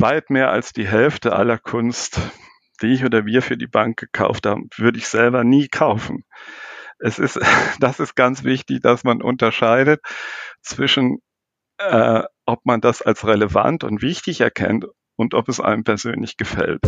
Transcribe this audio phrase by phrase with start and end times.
[0.00, 2.20] weit mehr als die Hälfte aller Kunst,
[2.82, 6.24] die ich oder wir für die Bank gekauft haben, würde ich selber nie kaufen.
[6.98, 7.38] Es ist,
[7.80, 10.00] das ist ganz wichtig, dass man unterscheidet
[10.62, 11.18] zwischen,
[11.78, 14.86] äh, ob man das als relevant und wichtig erkennt
[15.16, 16.82] und ob es einem persönlich gefällt.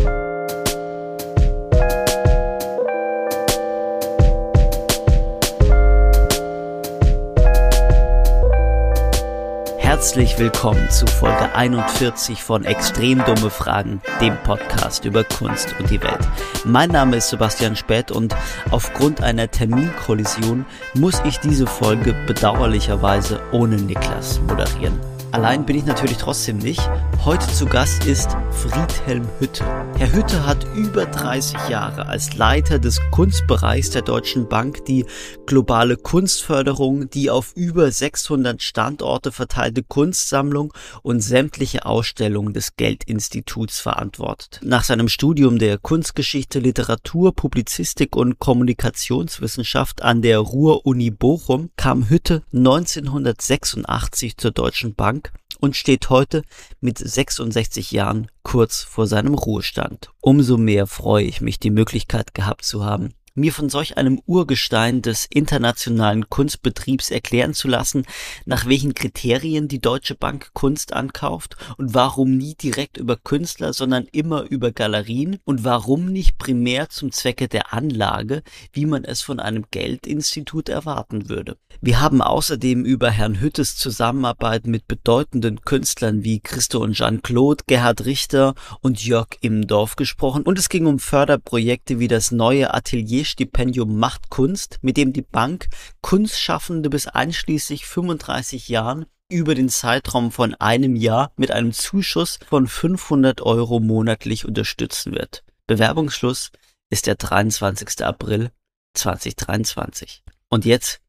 [9.99, 16.01] Herzlich willkommen zu Folge 41 von Extrem dumme Fragen, dem Podcast über Kunst und die
[16.01, 16.21] Welt.
[16.65, 18.33] Mein Name ist Sebastian Spät und
[18.71, 20.65] aufgrund einer Terminkollision
[20.95, 25.01] muss ich diese Folge bedauerlicherweise ohne Niklas moderieren.
[25.31, 26.81] Allein bin ich natürlich trotzdem nicht.
[27.25, 29.63] Heute zu Gast ist Friedhelm Hütte.
[29.99, 35.05] Herr Hütte hat über 30 Jahre als Leiter des Kunstbereichs der Deutschen Bank die
[35.45, 40.73] globale Kunstförderung, die auf über 600 Standorte verteilte Kunstsammlung
[41.03, 44.61] und sämtliche Ausstellungen des Geldinstituts verantwortet.
[44.63, 52.45] Nach seinem Studium der Kunstgeschichte, Literatur, Publizistik und Kommunikationswissenschaft an der Ruhr-Uni Bochum kam Hütte
[52.55, 55.18] 1986 zur Deutschen Bank
[55.59, 56.43] und steht heute
[56.81, 60.11] mit 66 Jahren kurz vor seinem Ruhestand.
[60.21, 65.03] Umso mehr freue ich mich, die Möglichkeit gehabt zu haben, mir von solch einem Urgestein
[65.03, 68.05] des internationalen Kunstbetriebs erklären zu lassen,
[68.45, 74.07] nach welchen Kriterien die Deutsche Bank Kunst ankauft und warum nie direkt über Künstler, sondern
[74.13, 79.41] immer über Galerien und warum nicht primär zum Zwecke der Anlage, wie man es von
[79.41, 81.57] einem Geldinstitut erwarten würde.
[81.81, 88.05] Wir haben außerdem über Herrn Hüttes Zusammenarbeit mit bedeutenden Künstlern wie Christo und Jean-Claude, Gerhard
[88.05, 93.99] Richter und Jörg Immendorf gesprochen und es ging um Förderprojekte wie das neue Atelier Stipendium
[93.99, 95.69] Macht Kunst, mit dem die Bank
[96.01, 102.67] Kunstschaffende bis einschließlich 35 Jahren über den Zeitraum von einem Jahr mit einem Zuschuss von
[102.67, 105.45] 500 Euro monatlich unterstützen wird.
[105.67, 106.51] Bewerbungsschluss
[106.91, 108.05] ist der 23.
[108.05, 108.51] April
[108.95, 110.23] 2023.
[110.49, 111.01] Und jetzt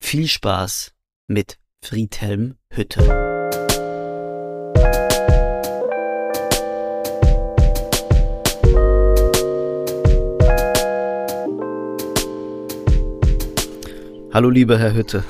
[0.00, 0.94] viel Spaß
[1.26, 3.37] mit Friedhelm Hütte.
[14.38, 15.24] Hallo, lieber Herr Hütte.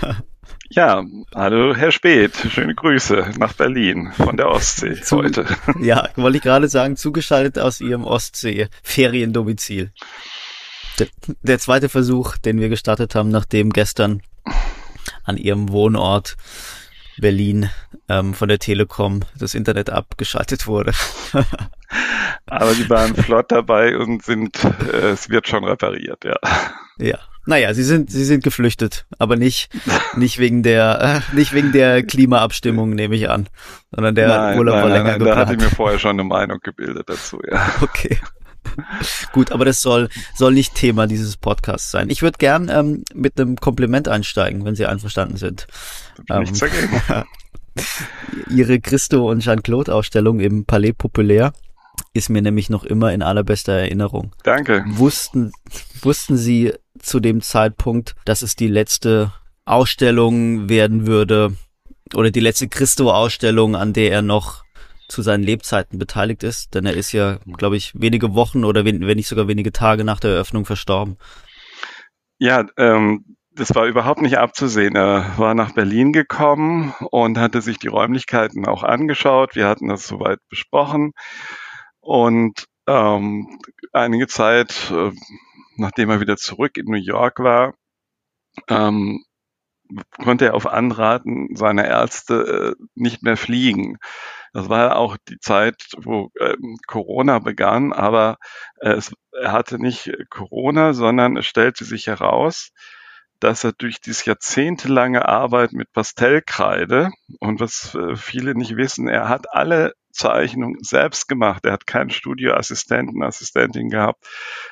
[0.70, 5.46] Ja, hallo Herr Speth, schöne Grüße nach Berlin von der Ostsee Zu, heute.
[5.80, 9.92] Ja, wollte ich gerade sagen, zugeschaltet aus Ihrem Ostsee-Feriendomizil.
[10.98, 11.06] Der,
[11.42, 14.20] der zweite Versuch, den wir gestartet haben, nachdem gestern
[15.22, 16.36] an Ihrem Wohnort
[17.18, 17.70] Berlin
[18.08, 20.90] ähm, von der Telekom das Internet abgeschaltet wurde.
[22.46, 26.34] Aber die waren flott dabei und sind, äh, es wird schon repariert, ja.
[26.98, 29.68] Ja, naja, sie sind, sie sind geflüchtet, aber nicht,
[30.16, 33.48] nicht wegen der, äh, nicht wegen der Klimaabstimmung, nehme ich an,
[33.90, 35.36] sondern der nein, Urlaub nein, war länger nein, geplant.
[35.36, 37.70] Da hatte ich mir vorher schon eine Meinung gebildet dazu, ja.
[37.82, 38.18] Okay.
[39.32, 42.08] Gut, aber das soll, soll nicht Thema dieses Podcasts sein.
[42.08, 45.66] Ich würde gern ähm, mit einem Kompliment einsteigen, wenn Sie einverstanden sind.
[46.30, 47.02] Ähm, Nichts dagegen.
[48.48, 51.52] Ihre Christo und Jean-Claude Ausstellung im Palais Populaire
[52.12, 54.34] ist mir nämlich noch immer in allerbester Erinnerung.
[54.44, 54.84] Danke.
[54.86, 55.52] Wussten,
[56.00, 59.32] wussten Sie zu dem Zeitpunkt, dass es die letzte
[59.64, 61.56] Ausstellung werden würde
[62.14, 64.64] oder die letzte Christo-Ausstellung, an der er noch
[65.08, 66.74] zu seinen Lebzeiten beteiligt ist?
[66.74, 70.20] Denn er ist ja, glaube ich, wenige Wochen oder wenn nicht sogar wenige Tage nach
[70.20, 71.16] der Eröffnung verstorben.
[72.38, 74.96] Ja, ähm, das war überhaupt nicht abzusehen.
[74.96, 79.54] Er war nach Berlin gekommen und hatte sich die Räumlichkeiten auch angeschaut.
[79.54, 81.12] Wir hatten das soweit besprochen.
[82.04, 83.58] Und ähm,
[83.92, 85.10] einige Zeit, äh,
[85.76, 87.74] nachdem er wieder zurück in New York war,
[88.68, 89.24] ähm,
[90.22, 93.96] konnte er auf Anraten seiner Ärzte äh, nicht mehr fliegen.
[94.52, 98.36] Das war auch die Zeit, wo ähm, Corona begann, aber
[98.80, 102.70] äh, es, er hatte nicht Corona, sondern es stellte sich heraus,
[103.40, 107.10] dass er durch dieses jahrzehntelange Arbeit mit Pastellkreide
[107.40, 111.64] und was äh, viele nicht wissen, er hat alle Zeichnungen selbst gemacht.
[111.64, 114.26] Er hat keinen Studioassistenten, Assistentin gehabt.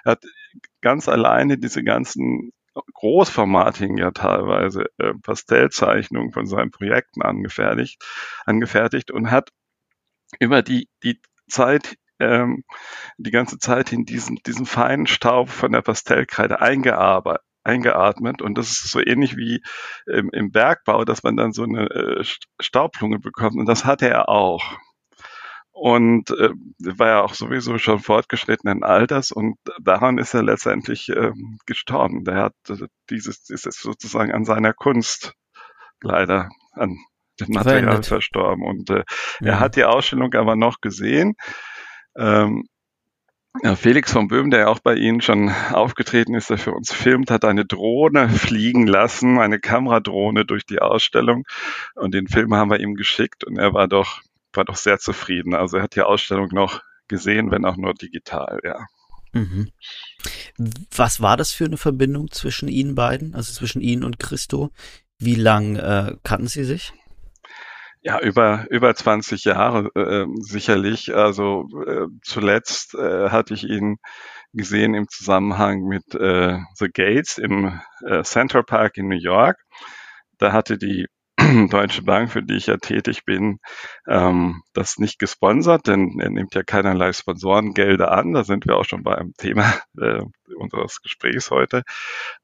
[0.05, 0.25] Er hat
[0.81, 2.52] ganz alleine diese ganzen
[2.94, 8.02] großformatigen ja teilweise äh, Pastellzeichnungen von seinen Projekten angefertigt,
[8.46, 9.50] angefertigt und hat
[10.40, 12.64] über die, die Zeit ähm,
[13.19, 18.70] die ganze Zeit in diesen, diesen feinen Staub von der Pastellkreide eingearbeitet eingeatmet und das
[18.70, 19.62] ist so ähnlich wie
[20.06, 22.25] im, im Bergbau, dass man dann so eine äh,
[22.61, 24.78] Staublunge bekommt und das hatte er auch
[25.72, 31.32] und äh, war ja auch sowieso schon fortgeschrittenen Alters und daran ist er letztendlich äh,
[31.66, 32.24] gestorben.
[32.24, 35.34] Der hat äh, dieses, dieses sozusagen an seiner Kunst
[36.02, 36.98] leider an
[37.48, 38.64] Material verstorben.
[38.64, 39.04] Und äh,
[39.40, 39.52] ja.
[39.52, 41.34] er hat die Ausstellung aber noch gesehen.
[42.16, 42.64] Ähm,
[43.62, 46.92] ja, Felix von Böhm, der ja auch bei Ihnen schon aufgetreten ist, der für uns
[46.92, 51.44] filmt, hat eine Drohne fliegen lassen, eine Kameradrohne durch die Ausstellung.
[51.94, 54.22] Und den Film haben wir ihm geschickt und er war doch,
[54.56, 55.54] war doch sehr zufrieden.
[55.54, 58.87] Also er hat die Ausstellung noch gesehen, wenn auch nur digital, ja.
[59.32, 59.70] Mhm.
[60.94, 64.70] Was war das für eine Verbindung zwischen Ihnen beiden, also zwischen Ihnen und Christo?
[65.19, 66.93] Wie lang äh, kannten Sie sich?
[68.02, 71.14] Ja, über, über 20 Jahre äh, sicherlich.
[71.14, 73.98] Also äh, zuletzt äh, hatte ich ihn
[74.52, 79.56] gesehen im Zusammenhang mit äh, The Gates im äh, Central Park in New York.
[80.38, 81.06] Da hatte die
[81.70, 83.58] Deutsche Bank, für die ich ja tätig bin,
[84.06, 88.32] ähm, das nicht gesponsert, denn er nimmt ja keinerlei Sponsorengelder an.
[88.32, 90.22] Da sind wir auch schon beim Thema äh,
[90.56, 91.82] unseres Gesprächs heute.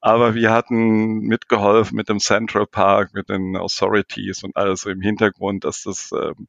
[0.01, 5.01] Aber wir hatten mitgeholfen mit dem Central Park, mit den Authorities und alles so im
[5.01, 6.47] Hintergrund, dass das ähm,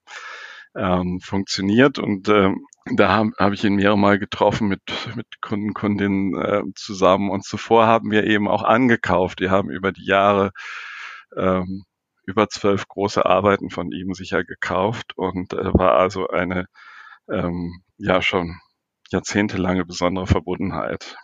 [0.75, 1.99] ähm, funktioniert.
[1.99, 2.67] Und ähm,
[2.97, 4.83] da habe hab ich ihn mehrere Mal getroffen mit,
[5.15, 7.31] mit Kunden, Kundinnen äh, zusammen.
[7.31, 9.41] Und zuvor haben wir eben auch angekauft.
[9.41, 10.53] Wir haben über die Jahre
[11.37, 11.85] ähm,
[12.31, 16.67] über zwölf große Arbeiten von ihm sicher gekauft und äh, war also eine
[17.31, 18.57] ähm, ja schon
[19.11, 21.17] jahrzehntelange besondere Verbundenheit.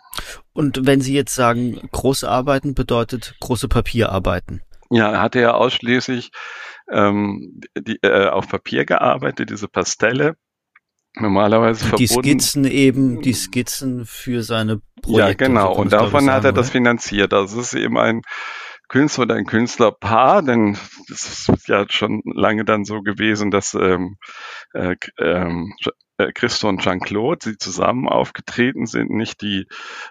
[0.53, 4.61] Und wenn Sie jetzt sagen, große Arbeiten bedeutet große Papierarbeiten?
[4.89, 6.31] Ja, er hatte ja ausschließlich
[6.91, 10.35] ähm, die, äh, auf Papier gearbeitet, diese Pastelle.
[11.15, 12.39] Normalerweise die verbunden.
[12.39, 15.45] Skizzen eben, die Skizzen für seine Projekte.
[15.45, 15.73] Ja, genau.
[15.73, 17.33] Und davon hat er das finanziert.
[17.33, 18.21] Also es ist eben ein
[18.87, 20.77] Künstler oder ein Künstlerpaar, denn
[21.09, 24.17] das ist ja schon lange dann so gewesen, dass ähm,
[24.73, 25.73] äh, ähm,
[26.17, 29.67] äh, Christo und Jean-Claude, sie zusammen aufgetreten sind, nicht die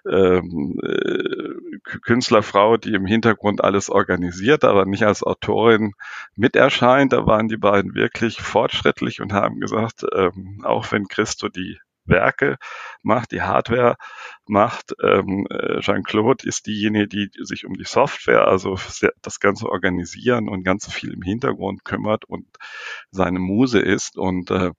[0.08, 5.94] ähm, äh, Künstlerfrau, die im Hintergrund alles organisiert, aber nicht als Autorin
[6.36, 7.12] mit erscheint.
[7.12, 12.56] Da waren die beiden wirklich fortschrittlich und haben gesagt, ähm, auch wenn Christo die Werke
[13.02, 13.96] macht, die Hardware
[14.46, 14.94] macht.
[15.02, 18.78] Ähm, äh, Jean-Claude ist diejenige, die sich um die Software, also
[19.22, 22.46] das Ganze organisieren und ganz viel im Hintergrund kümmert und
[23.10, 24.16] seine Muse ist.
[24.16, 24.70] Und äh,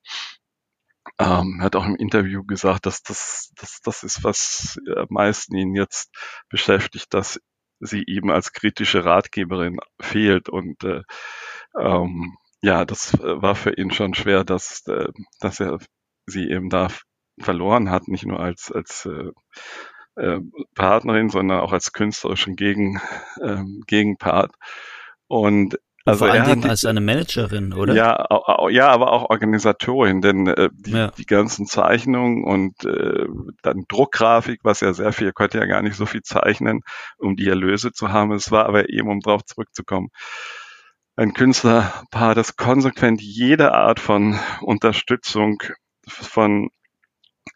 [1.19, 5.75] ähm, hat auch im Interview gesagt, dass das, das, das ist, was am meisten ihn
[5.75, 6.13] jetzt
[6.49, 7.39] beschäftigt, dass
[7.79, 10.49] sie ihm als kritische Ratgeberin fehlt.
[10.49, 11.01] Und äh,
[11.79, 15.09] ähm, ja, das war für ihn schon schwer, dass, äh,
[15.39, 15.79] dass er
[16.25, 16.89] sie eben da
[17.39, 19.31] verloren hat, nicht nur als, als äh,
[20.21, 20.39] äh,
[20.75, 22.99] Partnerin, sondern auch als künstlerischen Gegen,
[23.41, 24.51] äh, Gegenpart.
[25.27, 27.93] Und also Vor allen Dingen als eine Managerin, oder?
[27.93, 28.27] Ja,
[28.69, 31.11] ja, aber auch Organisatorin, denn äh, die, ja.
[31.11, 33.25] die ganzen Zeichnungen und äh,
[33.61, 36.79] dann Druckgrafik, was ja sehr viel, konnte ja gar nicht so viel zeichnen,
[37.17, 38.31] um die Erlöse zu haben.
[38.31, 40.07] Es war aber eben, um darauf zurückzukommen,
[41.17, 45.61] ein Künstlerpaar, das konsequent jede Art von Unterstützung
[46.07, 46.69] von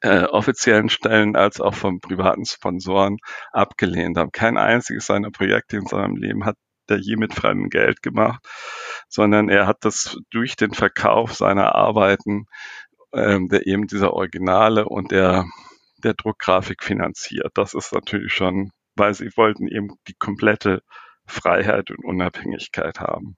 [0.02, 3.18] äh, offiziellen Stellen als auch von privaten Sponsoren
[3.52, 4.32] abgelehnt haben.
[4.32, 6.58] Kein einziges seiner Projekte in seinem Leben hat
[6.88, 8.46] er je mit fremdem Geld gemacht,
[9.08, 12.46] sondern er hat das durch den Verkauf seiner Arbeiten,
[13.14, 15.46] ähm, der eben dieser Originale und der,
[16.04, 17.52] der Druckgrafik finanziert.
[17.56, 20.82] Das ist natürlich schon, weil sie wollten eben die komplette
[21.32, 23.38] Freiheit und Unabhängigkeit haben.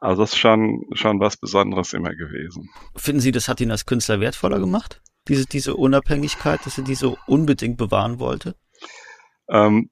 [0.00, 2.70] Also das ist schon, schon was Besonderes immer gewesen.
[2.96, 5.00] Finden Sie, das hat ihn als Künstler wertvoller gemacht?
[5.28, 8.56] diese, diese Unabhängigkeit, dass er die so unbedingt bewahren wollte?
[9.48, 9.90] Ähm,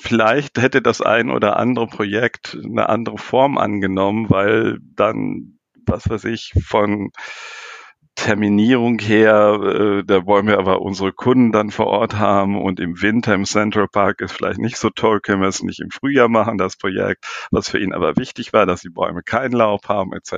[0.00, 6.24] vielleicht hätte das ein oder andere Projekt eine andere Form angenommen, weil dann, was weiß
[6.24, 7.10] ich, von
[8.14, 13.00] Terminierung her, äh, da wollen wir aber unsere Kunden dann vor Ort haben und im
[13.00, 16.28] Winter im Central Park ist vielleicht nicht so toll, können wir es nicht im Frühjahr
[16.28, 20.12] machen, das Projekt, was für ihn aber wichtig war, dass die Bäume keinen Laub haben
[20.12, 20.36] etc.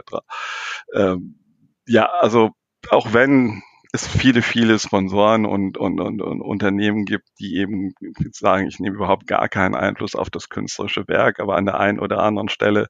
[0.94, 1.40] Ähm,
[1.86, 2.52] ja, also
[2.90, 3.62] auch wenn
[3.92, 7.94] es viele, viele Sponsoren und, und, und, und Unternehmen gibt, die eben
[8.32, 12.00] sagen, ich nehme überhaupt gar keinen Einfluss auf das künstlerische Werk, aber an der einen
[12.00, 12.88] oder anderen Stelle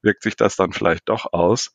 [0.00, 1.72] wirkt sich das dann vielleicht doch aus.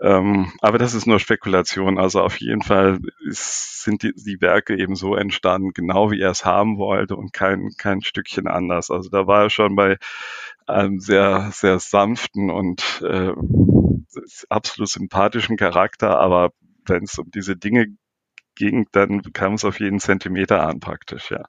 [0.00, 1.98] Ähm, aber das ist nur Spekulation.
[1.98, 6.30] Also auf jeden Fall ist, sind die, die Werke eben so entstanden, genau wie er
[6.30, 8.90] es haben wollte und kein, kein Stückchen anders.
[8.90, 9.98] Also da war er schon bei
[10.66, 13.32] einem sehr, sehr sanften und äh,
[14.48, 16.50] absolut sympathischen Charakter, aber
[16.86, 17.86] wenn es um diese Dinge
[18.54, 21.44] ging, dann kam es auf jeden Zentimeter an praktisch, ja.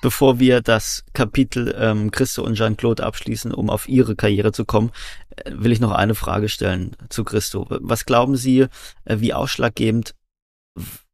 [0.00, 4.92] Bevor wir das Kapitel ähm, Christo und Jean-Claude abschließen, um auf Ihre Karriere zu kommen,
[5.36, 7.66] äh, will ich noch eine Frage stellen zu Christo.
[7.68, 8.66] Was glauben Sie,
[9.04, 10.14] äh, wie ausschlaggebend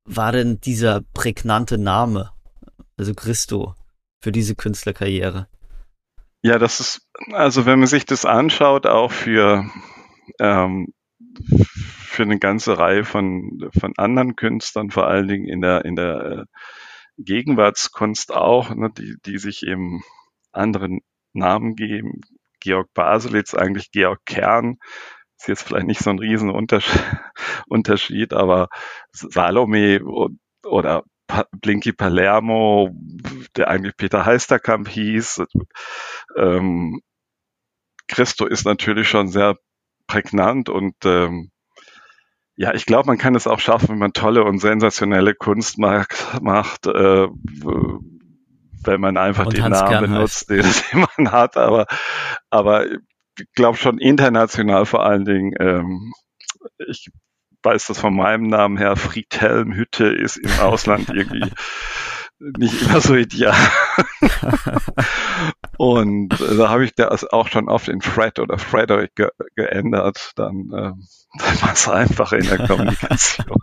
[0.05, 2.31] war denn dieser prägnante Name,
[2.99, 3.75] also Christo,
[4.23, 5.49] für diese Künstlerkarriere?
[6.43, 9.65] Ja, das ist, also wenn man sich das anschaut, auch für,
[10.39, 10.93] ähm,
[11.49, 16.21] für eine ganze Reihe von, von anderen Künstlern, vor allen Dingen in der, in der
[16.21, 16.45] äh,
[17.19, 20.03] Gegenwartskunst auch, ne, die, die sich eben
[20.53, 21.01] anderen
[21.33, 22.21] Namen geben.
[22.61, 24.79] Georg Baselitz, eigentlich Georg Kern,
[25.39, 28.69] ist jetzt vielleicht nicht so ein Riesenunterschied, aber
[29.13, 30.01] Salome
[30.65, 31.05] oder
[31.53, 32.91] Blinky Palermo,
[33.57, 35.43] der eigentlich Peter Heisterkamp hieß.
[36.37, 37.01] Ähm,
[38.09, 39.57] Christo ist natürlich schon sehr
[40.07, 41.51] prägnant und ähm,
[42.57, 46.41] ja, ich glaube, man kann es auch schaffen, wenn man tolle und sensationelle Kunst macht,
[46.41, 47.29] macht äh,
[48.87, 51.57] wenn man einfach und den Hans Namen benutzt, den, den, man hat.
[51.57, 51.87] Aber,
[52.51, 55.55] aber ich glaube schon international vor allen Dingen.
[55.59, 56.13] Ähm,
[56.87, 57.11] ich
[57.63, 61.51] weiß das von meinem Namen her, Friedhelm Hütte ist im Ausland irgendwie
[62.39, 63.55] nicht immer so ideal.
[65.79, 70.33] und äh, da habe ich das auch schon oft in Fred oder Frederick ge geändert.
[70.37, 70.93] Dann, äh,
[71.39, 73.59] dann war es einfacher in der Kommunikation.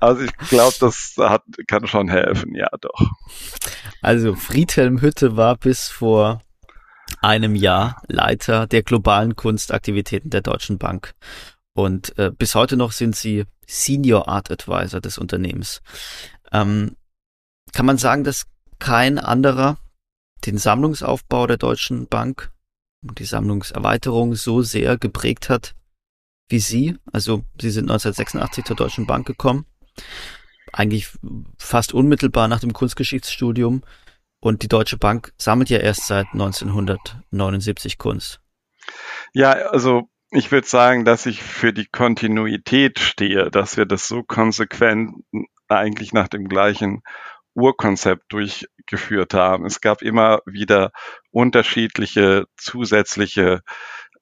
[0.00, 3.10] also ich glaube, das hat, kann schon helfen, ja doch.
[4.02, 6.42] Also Friedhelm Hütte war bis vor
[7.20, 11.14] einem Jahr Leiter der globalen Kunstaktivitäten der Deutschen Bank.
[11.72, 15.82] Und äh, bis heute noch sind sie Senior Art Advisor des Unternehmens.
[16.52, 16.96] Ähm,
[17.76, 18.46] kann man sagen, dass
[18.78, 19.76] kein anderer
[20.46, 22.50] den Sammlungsaufbau der Deutschen Bank
[23.02, 25.74] und die Sammlungserweiterung so sehr geprägt hat
[26.48, 26.96] wie Sie?
[27.12, 29.66] Also Sie sind 1986 zur Deutschen Bank gekommen,
[30.72, 31.10] eigentlich
[31.58, 33.82] fast unmittelbar nach dem Kunstgeschichtsstudium
[34.40, 38.40] und die Deutsche Bank sammelt ja erst seit 1979 Kunst.
[39.34, 44.22] Ja, also ich würde sagen, dass ich für die Kontinuität stehe, dass wir das so
[44.22, 45.10] konsequent
[45.68, 47.02] eigentlich nach dem gleichen
[47.56, 49.64] Urkonzept durchgeführt haben.
[49.66, 50.92] Es gab immer wieder
[51.30, 53.62] unterschiedliche zusätzliche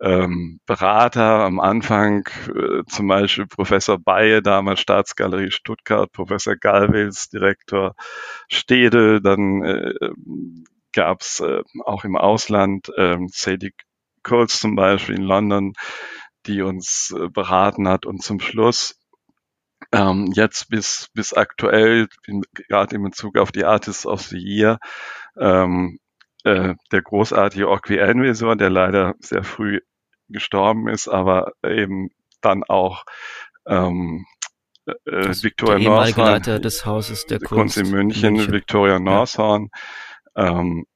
[0.00, 7.94] ähm, Berater am Anfang, äh, zum Beispiel Professor Baye, damals Staatsgalerie Stuttgart, Professor Galwils, Direktor
[8.48, 9.94] Stede, dann äh,
[10.92, 13.74] gab es äh, auch im Ausland äh, Sadie
[14.22, 15.74] Coles zum Beispiel in London,
[16.46, 18.96] die uns äh, beraten hat und zum Schluss
[19.92, 22.08] ähm, jetzt bis, bis aktuell,
[22.52, 24.78] gerade in Bezug auf die Artists of the Year,
[25.38, 25.98] ähm,
[26.44, 29.80] äh, der großartige Orkwi Envisor, der leider sehr früh
[30.28, 32.10] gestorben ist, aber eben
[32.40, 33.04] dann auch
[33.66, 34.26] ähm,
[34.86, 34.92] äh,
[35.42, 38.52] Victoria Northorn, Leiter des Hauses der Kunst, Kunst in München, München.
[38.52, 39.70] Victoria Northorn,
[40.36, 40.60] ja.
[40.60, 40.86] ähm,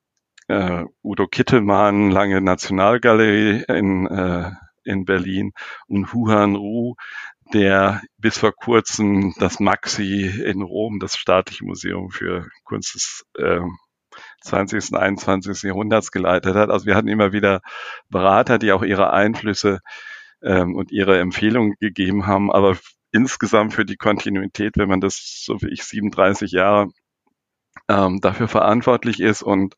[0.49, 4.51] äh, Udo Kittelmann, lange Nationalgalerie in, äh,
[4.85, 5.53] in Berlin
[5.87, 6.95] und Huhan Ru,
[7.53, 13.61] der bis vor kurzem das Maxi in Rom, das staatliche Museum für Kunst des äh,
[14.43, 14.93] 20.
[14.93, 15.63] und 21.
[15.63, 16.71] Jahrhunderts geleitet hat.
[16.71, 17.61] Also wir hatten immer wieder
[18.09, 19.81] Berater, die auch ihre Einflüsse
[20.43, 22.51] ähm, und ihre Empfehlungen gegeben haben.
[22.51, 22.77] Aber
[23.13, 26.89] insgesamt für die Kontinuität, wenn man das so wie ich 37 Jahre
[27.89, 29.75] ähm, dafür verantwortlich ist und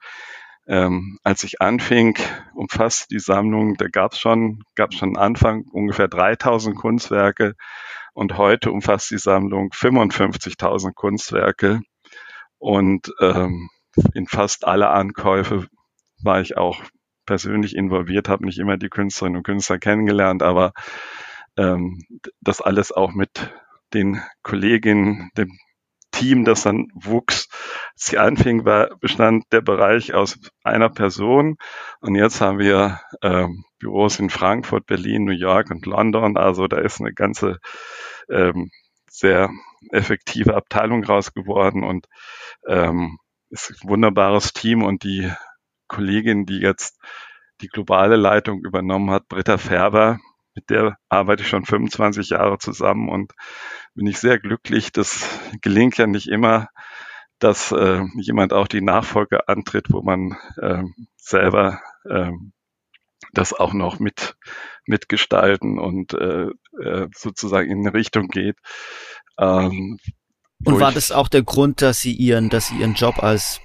[0.70, 2.16] ähm, als ich anfing,
[2.54, 7.56] umfasst die Sammlung, da gab es schon, gab schon Anfang ungefähr 3000 Kunstwerke
[8.14, 11.80] und heute umfasst die Sammlung 55.000 Kunstwerke.
[12.58, 13.68] Und ähm,
[14.14, 15.66] in fast alle Ankäufe
[16.22, 16.80] war ich auch
[17.26, 20.72] persönlich involviert, habe nicht immer die Künstlerinnen und Künstler kennengelernt, aber
[21.56, 22.04] ähm,
[22.40, 23.52] das alles auch mit
[23.92, 25.58] den Kolleginnen, dem
[26.20, 27.48] Team, das dann wuchs.
[27.94, 31.56] Als sie anfing, war, bestand der Bereich aus einer Person
[32.00, 36.36] und jetzt haben wir ähm, Büros in Frankfurt, Berlin, New York und London.
[36.36, 37.58] Also da ist eine ganze
[38.28, 38.70] ähm,
[39.08, 39.50] sehr
[39.90, 42.06] effektive Abteilung raus geworden und
[42.66, 45.32] ähm, ist ein wunderbares Team und die
[45.88, 47.00] Kollegin, die jetzt
[47.62, 50.18] die globale Leitung übernommen hat, Britta Färber,
[50.60, 53.32] mit der arbeite ich schon 25 Jahre zusammen und
[53.94, 54.92] bin ich sehr glücklich.
[54.92, 55.26] Das
[55.62, 56.68] gelingt ja nicht immer,
[57.38, 60.82] dass äh, jemand auch die Nachfolge antritt, wo man äh,
[61.16, 62.30] selber äh,
[63.32, 64.36] das auch noch mit
[64.86, 66.48] mitgestalten und äh,
[66.82, 68.56] äh, sozusagen in eine Richtung geht.
[69.38, 69.98] Ähm,
[70.64, 73.60] und war das auch der Grund, dass Sie Ihren, dass Sie Ihren Job als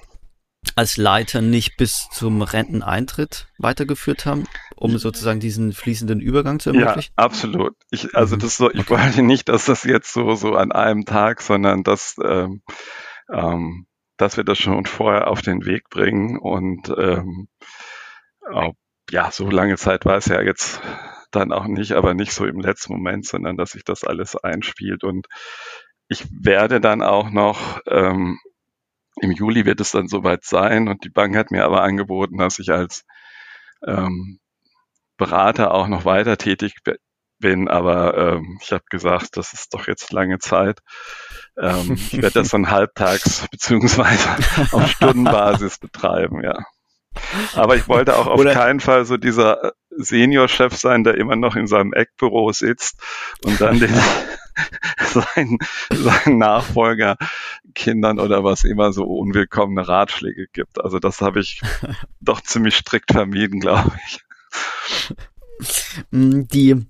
[0.75, 7.13] als Leiter nicht bis zum Renteneintritt weitergeführt haben, um sozusagen diesen fließenden Übergang zu ermöglichen?
[7.17, 7.75] Ja, absolut.
[7.91, 8.39] Ich, also mhm.
[8.39, 8.89] das so, ich okay.
[9.01, 12.61] wollte nicht, dass das jetzt so so an einem Tag, sondern dass ähm,
[13.31, 17.47] ähm, dass wir das schon vorher auf den Weg bringen und ähm,
[19.11, 20.81] ja, so lange Zeit war es ja jetzt
[21.31, 25.03] dann auch nicht, aber nicht so im letzten Moment, sondern dass sich das alles einspielt
[25.03, 25.27] und
[26.07, 28.39] ich werde dann auch noch ähm,
[29.17, 32.59] im Juli wird es dann soweit sein und die Bank hat mir aber angeboten, dass
[32.59, 33.05] ich als
[33.85, 34.39] ähm,
[35.17, 36.75] Berater auch noch weiter tätig
[37.39, 40.79] bin, aber ähm, ich habe gesagt, das ist doch jetzt lange Zeit.
[41.57, 44.29] Ähm, ich werde das dann halbtags beziehungsweise
[44.71, 46.57] auf Stundenbasis betreiben, ja.
[47.55, 51.55] Aber ich wollte auch auf Oder keinen Fall so dieser Seniorchef sein, der immer noch
[51.55, 53.01] in seinem Eckbüro sitzt
[53.43, 53.93] und dann den
[54.99, 55.57] seinen,
[55.89, 57.17] seinen Nachfolger
[57.73, 60.83] Kindern oder was immer so unwillkommene Ratschläge gibt.
[60.83, 61.61] Also das habe ich
[62.19, 64.19] doch ziemlich strikt vermieden, glaube ich.
[66.11, 66.85] Die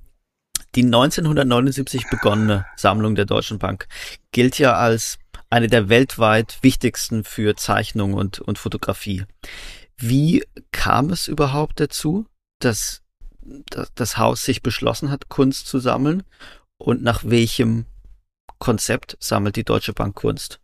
[0.75, 3.87] die 1979 begonnene Sammlung der Deutschen Bank
[4.31, 5.17] gilt ja als
[5.49, 9.23] eine der weltweit wichtigsten für Zeichnung und, und Fotografie.
[9.97, 10.43] Wie
[10.73, 12.25] kam es überhaupt dazu,
[12.59, 13.03] dass,
[13.69, 16.23] dass das Haus sich beschlossen hat, Kunst zu sammeln?
[16.77, 17.85] Und nach welchem
[18.59, 20.59] Konzept sammelt die Deutsche Bank Kunst?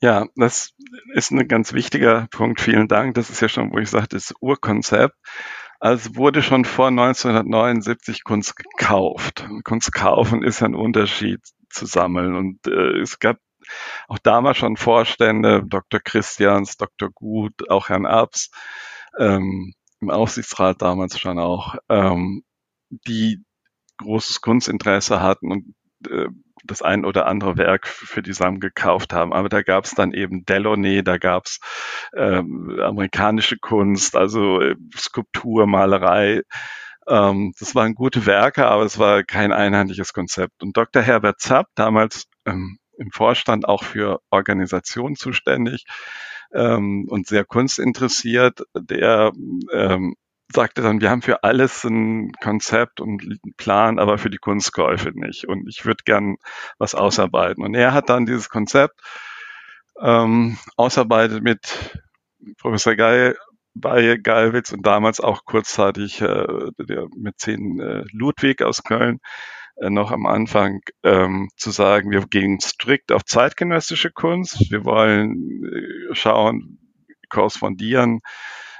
[0.00, 0.72] Ja, das
[1.12, 2.62] ist ein ganz wichtiger Punkt.
[2.62, 3.14] Vielen Dank.
[3.14, 5.16] Das ist ja schon, wo ich sagte, das Urkonzept.
[5.80, 9.46] Also wurde schon vor 1979 Kunst gekauft.
[9.64, 12.34] Kunst kaufen ist ein Unterschied zu sammeln.
[12.34, 13.38] Und äh, es gab
[14.08, 16.00] auch damals schon Vorstände, Dr.
[16.00, 17.10] Christians, Dr.
[17.10, 18.50] Gut, auch Herrn Abs,
[19.18, 22.44] ähm, im Aufsichtsrat damals schon auch, ähm,
[22.90, 23.42] die
[23.98, 25.74] großes Kunstinteresse hatten und
[26.10, 26.28] äh,
[26.64, 29.32] das ein oder andere Werk für die Samen gekauft haben.
[29.32, 31.58] Aber da gab es dann eben Delaunay, da gab es
[32.16, 36.42] ähm, amerikanische Kunst, also äh, Skulptur, Malerei.
[37.06, 40.62] Ähm, das waren gute Werke, aber es war kein einheitliches Konzept.
[40.62, 41.02] Und Dr.
[41.02, 45.84] Herbert Zapp, damals ähm, im Vorstand auch für Organisationen zuständig
[46.52, 49.32] ähm, und sehr kunstinteressiert, der
[49.72, 50.14] ähm,
[50.54, 55.10] sagte dann, wir haben für alles ein Konzept und einen Plan, aber für die Kunstkäufe
[55.14, 55.46] nicht.
[55.46, 56.36] Und ich würde gern
[56.78, 57.64] was ausarbeiten.
[57.64, 59.00] Und er hat dann dieses Konzept
[60.00, 61.98] ähm, ausarbeitet mit
[62.58, 63.36] Professor Geil,
[63.74, 66.46] bei Geilwitz und damals auch kurzzeitig äh,
[66.78, 69.18] der Mäzen äh, Ludwig aus Köln
[69.76, 74.70] äh, noch am Anfang ähm, zu sagen, wir gehen strikt auf zeitgenössische Kunst.
[74.70, 76.78] Wir wollen äh, schauen,
[77.28, 78.20] korrespondieren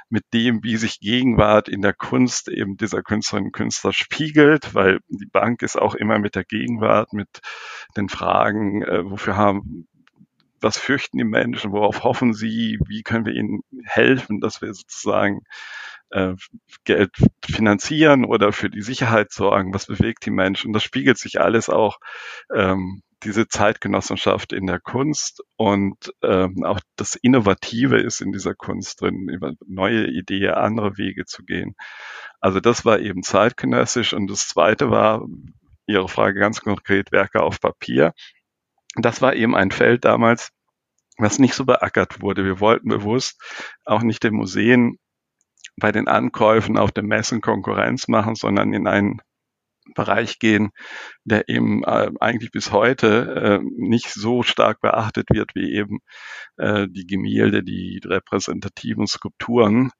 [0.09, 4.99] mit dem, wie sich Gegenwart in der Kunst eben dieser Künstlerinnen und Künstler spiegelt, weil
[5.07, 7.41] die Bank ist auch immer mit der Gegenwart, mit
[7.97, 9.87] den Fragen, äh, wofür haben,
[10.61, 15.41] was fürchten die Menschen, worauf hoffen sie, wie können wir ihnen helfen, dass wir sozusagen
[16.11, 16.33] äh,
[16.83, 17.11] Geld
[17.43, 20.73] finanzieren oder für die Sicherheit sorgen, was bewegt die Menschen.
[20.73, 21.99] Das spiegelt sich alles auch
[22.53, 29.01] ähm, diese Zeitgenossenschaft in der Kunst und ähm, auch das Innovative ist in dieser Kunst
[29.01, 31.75] drin, über neue Ideen, andere Wege zu gehen.
[32.39, 35.25] Also das war eben zeitgenössisch und das zweite war,
[35.87, 38.13] Ihre Frage ganz konkret, Werke auf Papier.
[38.95, 40.51] Das war eben ein Feld damals,
[41.17, 42.43] was nicht so beackert wurde.
[42.43, 43.39] Wir wollten bewusst
[43.85, 44.97] auch nicht den Museen
[45.77, 49.21] bei den Ankäufen auf den Messen Konkurrenz machen, sondern in einen
[49.93, 50.71] Bereich gehen,
[51.23, 55.99] der eben äh, eigentlich bis heute äh, nicht so stark beachtet wird wie eben
[56.57, 59.91] äh, die Gemälde, die repräsentativen Skulpturen.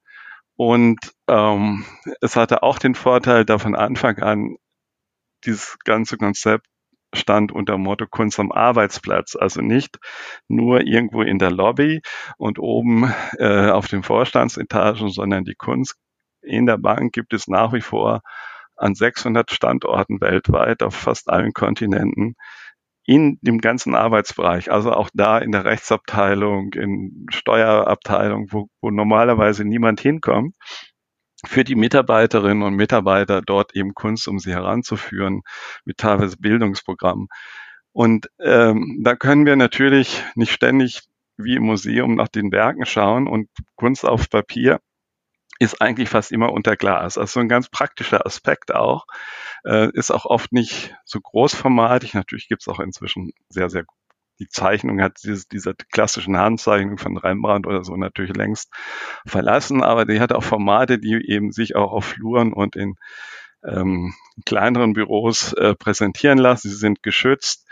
[0.55, 1.85] Und ähm,
[2.21, 4.55] es hatte auch den Vorteil, da von Anfang an
[5.45, 6.67] dieses ganze Konzept
[7.13, 9.99] stand unter Motto Kunst am Arbeitsplatz, also nicht
[10.47, 12.01] nur irgendwo in der Lobby
[12.37, 15.95] und oben äh, auf den Vorstandsetagen, sondern die Kunst
[16.41, 18.21] in der Bank gibt es nach wie vor
[18.75, 22.35] an 600 Standorten weltweit auf fast allen Kontinenten
[23.05, 29.63] in dem ganzen Arbeitsbereich, also auch da in der Rechtsabteilung, in Steuerabteilung, wo, wo normalerweise
[29.63, 30.55] niemand hinkommt,
[31.45, 35.41] für die Mitarbeiterinnen und Mitarbeiter dort eben Kunst, um sie heranzuführen,
[35.85, 37.27] mit teilweise Bildungsprogrammen.
[37.91, 41.01] Und ähm, da können wir natürlich nicht ständig
[41.37, 44.79] wie im Museum nach den Werken schauen und Kunst auf Papier
[45.59, 47.17] ist eigentlich fast immer unter Glas.
[47.17, 49.05] Also ein ganz praktischer Aspekt auch.
[49.63, 52.13] Äh, ist auch oft nicht so großformatig.
[52.13, 53.85] Natürlich gibt es auch inzwischen sehr, sehr
[54.39, 58.69] die Zeichnung hat dieses, diese klassischen Handzeichnung von Rembrandt oder so natürlich längst
[59.25, 62.95] verlassen, aber die hat auch Formate, die eben sich auch auf Fluren und in
[63.63, 64.13] ähm,
[64.45, 66.69] kleineren Büros äh, präsentieren lassen.
[66.69, 67.65] Sie sind geschützt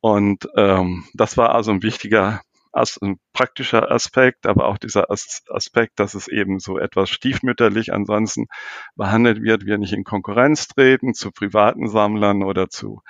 [0.00, 2.40] und ähm, das war also ein wichtiger
[2.76, 7.92] as ein praktischer Aspekt, aber auch dieser As Aspekt, dass es eben so etwas stiefmütterlich
[7.92, 8.46] ansonsten
[8.94, 13.02] behandelt wird, wir nicht in Konkurrenz treten zu privaten Sammlern oder zu,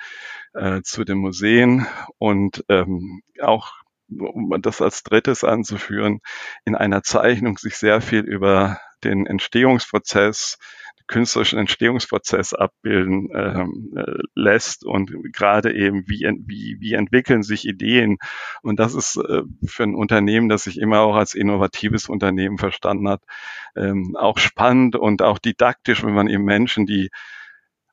[0.53, 1.85] äh, zu den Museen
[2.17, 3.73] und ähm, auch
[4.09, 6.21] um das als drittes anzuführen,
[6.63, 10.57] in einer Zeichnung sich sehr viel über den Entstehungsprozess
[11.07, 18.17] künstlerischen Entstehungsprozess abbilden ähm, äh, lässt und gerade eben, wie, wie, wie entwickeln sich Ideen.
[18.61, 23.09] Und das ist äh, für ein Unternehmen, das sich immer auch als innovatives Unternehmen verstanden
[23.09, 23.21] hat,
[23.75, 27.09] ähm, auch spannend und auch didaktisch, wenn man eben Menschen, die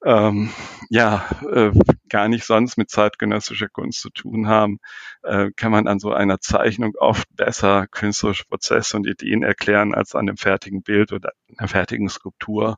[0.05, 0.51] ähm,
[0.91, 1.73] ja äh,
[2.09, 4.79] gar nicht sonst mit zeitgenössischer Kunst zu tun haben,
[5.23, 10.15] äh, kann man an so einer Zeichnung oft besser künstlerische Prozesse und Ideen erklären als
[10.15, 12.77] an einem fertigen Bild oder einer fertigen Skulptur.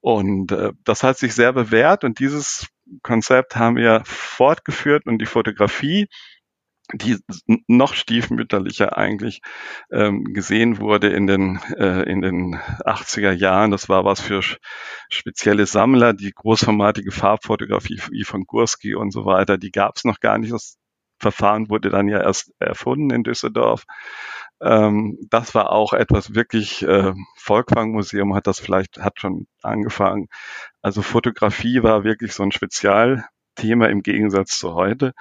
[0.00, 2.66] Und äh, das hat sich sehr bewährt und dieses
[3.02, 6.08] Konzept haben wir fortgeführt und die Fotografie
[6.92, 7.18] die
[7.66, 9.40] noch stiefmütterlicher eigentlich
[9.90, 13.70] ähm, gesehen wurde in den, äh, in den 80er Jahren.
[13.70, 14.42] Das war was für
[15.08, 20.20] spezielle Sammler, die großformatige Farbfotografie wie von Gursky und so weiter, die gab es noch
[20.20, 20.52] gar nicht.
[20.52, 20.76] Das
[21.18, 23.84] Verfahren wurde dann ja erst erfunden in Düsseldorf.
[24.60, 30.28] Ähm, das war auch etwas wirklich, äh, Volkwang Museum hat das vielleicht, hat schon angefangen.
[30.82, 35.12] Also Fotografie war wirklich so ein Spezialthema im Gegensatz zu heute.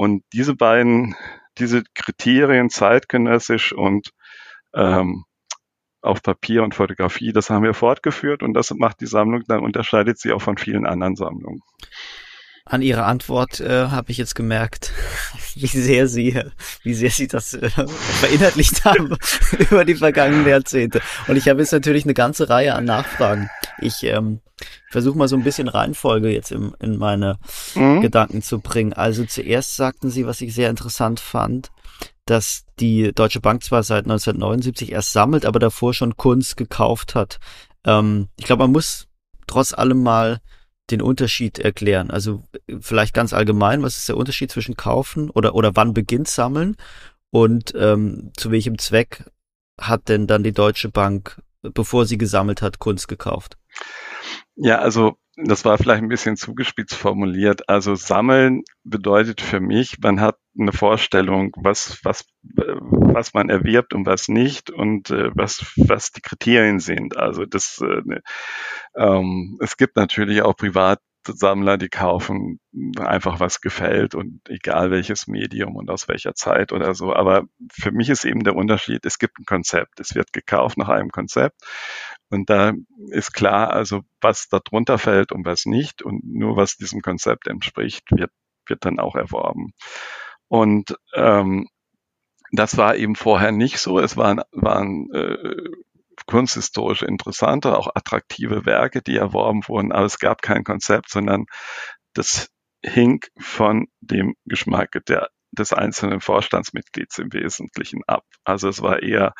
[0.00, 1.14] Und diese beiden,
[1.58, 4.12] diese Kriterien, zeitgenössisch und
[4.74, 5.26] ähm,
[6.00, 10.18] auf Papier und Fotografie, das haben wir fortgeführt und das macht die Sammlung, dann unterscheidet
[10.18, 11.60] sie auch von vielen anderen Sammlungen.
[12.64, 14.92] An Ihrer Antwort äh, habe ich jetzt gemerkt,
[15.54, 16.40] wie sehr Sie,
[16.82, 19.16] wie sehr Sie das äh, verinnerlicht haben
[19.58, 21.00] über die vergangenen Jahrzehnte.
[21.26, 23.50] Und ich habe jetzt natürlich eine ganze Reihe an Nachfragen.
[23.80, 24.40] Ich ähm,
[24.90, 27.38] versuche mal so ein bisschen Reihenfolge jetzt im, in meine
[27.74, 28.02] mhm.
[28.02, 28.92] Gedanken zu bringen.
[28.92, 31.70] Also zuerst sagten Sie, was ich sehr interessant fand,
[32.26, 37.40] dass die Deutsche Bank zwar seit 1979 erst sammelt, aber davor schon Kunst gekauft hat.
[37.84, 39.08] Ähm, ich glaube, man muss
[39.46, 40.40] trotz allem mal
[40.90, 42.10] den Unterschied erklären?
[42.10, 42.42] Also
[42.80, 46.76] vielleicht ganz allgemein, was ist der Unterschied zwischen kaufen oder, oder wann beginnt Sammeln
[47.30, 49.24] und ähm, zu welchem Zweck
[49.80, 53.56] hat denn dann die Deutsche Bank, bevor sie gesammelt hat, Kunst gekauft?
[54.56, 57.68] Ja, also das war vielleicht ein bisschen zugespitzt formuliert.
[57.68, 64.06] Also sammeln bedeutet für mich, man hat eine Vorstellung, was, was, was man erwirbt und
[64.06, 67.16] was nicht und äh, was, was die Kriterien sind.
[67.16, 68.20] Also das, äh, ne,
[68.96, 70.54] ähm, es gibt natürlich auch
[71.22, 72.60] Privatsammler, die kaufen
[72.98, 77.14] einfach was gefällt und egal welches Medium und aus welcher Zeit oder so.
[77.14, 80.00] Aber für mich ist eben der Unterschied, es gibt ein Konzept.
[80.00, 81.56] Es wird gekauft nach einem Konzept
[82.30, 82.72] und da
[83.10, 86.02] ist klar, also was da drunter fällt und was nicht.
[86.02, 88.30] Und nur was diesem Konzept entspricht, wird,
[88.66, 89.72] wird dann auch erworben.
[90.48, 91.68] Und ähm,
[92.52, 93.98] das war eben vorher nicht so.
[93.98, 95.64] Es waren, waren äh,
[96.30, 101.46] kunsthistorisch interessante, auch attraktive Werke, die erworben wurden, aber es gab kein Konzept, sondern
[102.14, 102.48] das
[102.84, 108.24] hing von dem Geschmack der, des einzelnen Vorstandsmitglieds im Wesentlichen ab.
[108.44, 109.34] Also es war eher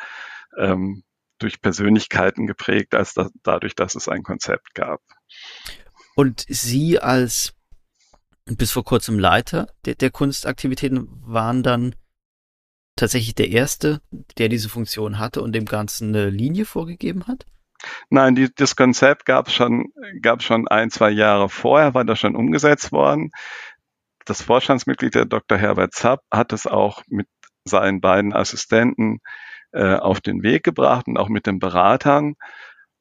[0.57, 1.03] ähm,
[1.39, 5.01] durch Persönlichkeiten geprägt, als da, dadurch, dass es ein Konzept gab.
[6.15, 7.53] Und Sie als
[8.45, 11.95] bis vor kurzem Leiter der, der Kunstaktivitäten waren dann
[12.95, 14.01] tatsächlich der Erste,
[14.37, 17.45] der diese Funktion hatte und dem Ganzen eine Linie vorgegeben hat?
[18.09, 22.19] Nein, die, das Konzept gab es schon, gab schon ein, zwei Jahre vorher, war das
[22.19, 23.31] schon umgesetzt worden.
[24.25, 25.57] Das Vorstandsmitglied, der Dr.
[25.57, 27.27] Herbert Zapp, hat es auch mit
[27.65, 29.19] seinen beiden Assistenten
[29.71, 32.35] äh, auf den Weg gebracht und auch mit den Beratern.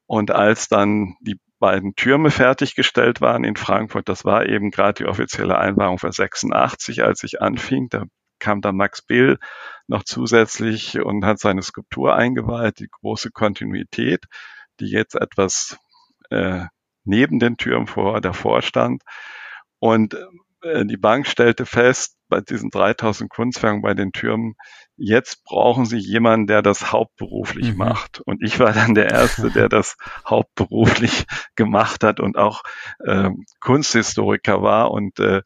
[0.07, 5.09] Und als dann die beiden Türme fertiggestellt waren in Frankfurt, das war eben gerade die
[5.09, 8.05] offizielle Einweihung für 86, als ich anfing, da
[8.38, 9.38] kam dann Max Bill
[9.90, 14.24] noch zusätzlich und hat seine Skulptur eingeweiht, die große Kontinuität,
[14.79, 15.76] die jetzt etwas
[16.31, 16.66] äh,
[17.05, 19.03] neben den Türmen vor davor stand.
[19.81, 20.16] Und
[20.62, 24.55] die Bank stellte fest, bei diesen 3000 Kunstwerken bei den Türmen,
[24.96, 27.79] jetzt brauchen sie jemanden, der das hauptberuflich mhm.
[27.79, 28.20] macht.
[28.20, 29.96] Und ich war dann der Erste, der das
[30.27, 32.62] hauptberuflich gemacht hat und auch
[33.05, 34.90] äh, Kunsthistoriker war.
[34.92, 35.42] Und äh,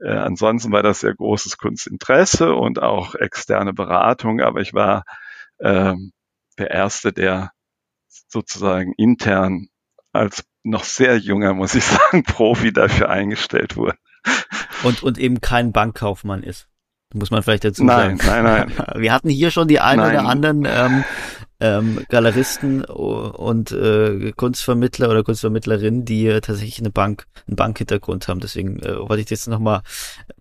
[0.00, 4.40] äh, ansonsten war das sehr großes Kunstinteresse und auch externe Beratung.
[4.40, 5.04] Aber ich war
[5.58, 5.94] äh,
[6.58, 7.52] der Erste, der
[8.28, 9.68] sozusagen intern
[10.12, 13.96] als noch sehr junger, muss ich sagen, Profi dafür eingestellt wurde.
[14.82, 16.68] Und, und eben kein Bankkaufmann ist.
[17.14, 18.44] Muss man vielleicht dazu nein, sagen.
[18.44, 21.04] Nein, nein, Wir hatten hier schon die ein oder anderen ähm,
[21.60, 28.40] ähm, Galeristen und äh, Kunstvermittler oder Kunstvermittlerinnen, die äh, tatsächlich eine Bank, einen Bankhintergrund haben.
[28.40, 29.82] Deswegen äh, wollte ich das nochmal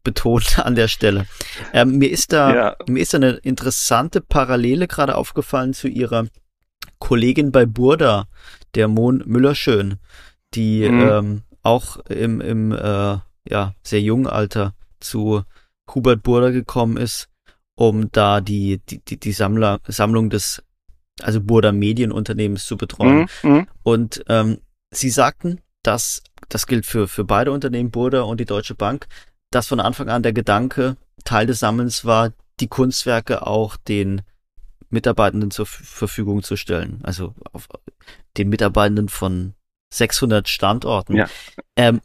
[0.03, 1.25] betonen an der Stelle.
[1.71, 2.75] Ähm, mir ist da, ja.
[2.87, 6.25] mir ist da eine interessante Parallele gerade aufgefallen zu ihrer
[6.99, 8.25] Kollegin bei Burda,
[8.73, 9.95] der Mon Müller-Schön,
[10.53, 11.01] die mhm.
[11.01, 13.17] ähm, auch im, im äh,
[13.47, 15.43] ja, sehr jungen Alter zu
[15.93, 17.29] Hubert Burda gekommen ist,
[17.75, 20.63] um da die, die, die, die Sammler, Sammlung des,
[21.21, 23.27] also Burda Medienunternehmens zu betreuen.
[23.43, 23.67] Mhm, mhm.
[23.84, 24.60] Und ähm,
[24.91, 29.08] Sie sagten, dass das gilt für, für beide Unternehmen, Burda und die Deutsche Bank,
[29.51, 34.21] dass von Anfang an der Gedanke, Teil des Sammelns war, die Kunstwerke auch den
[34.89, 36.99] Mitarbeitenden zur Verfügung zu stellen.
[37.03, 37.67] Also auf
[38.38, 39.55] den Mitarbeitenden von
[39.93, 41.15] 600 Standorten.
[41.15, 41.27] Ja.
[41.75, 42.01] Ähm,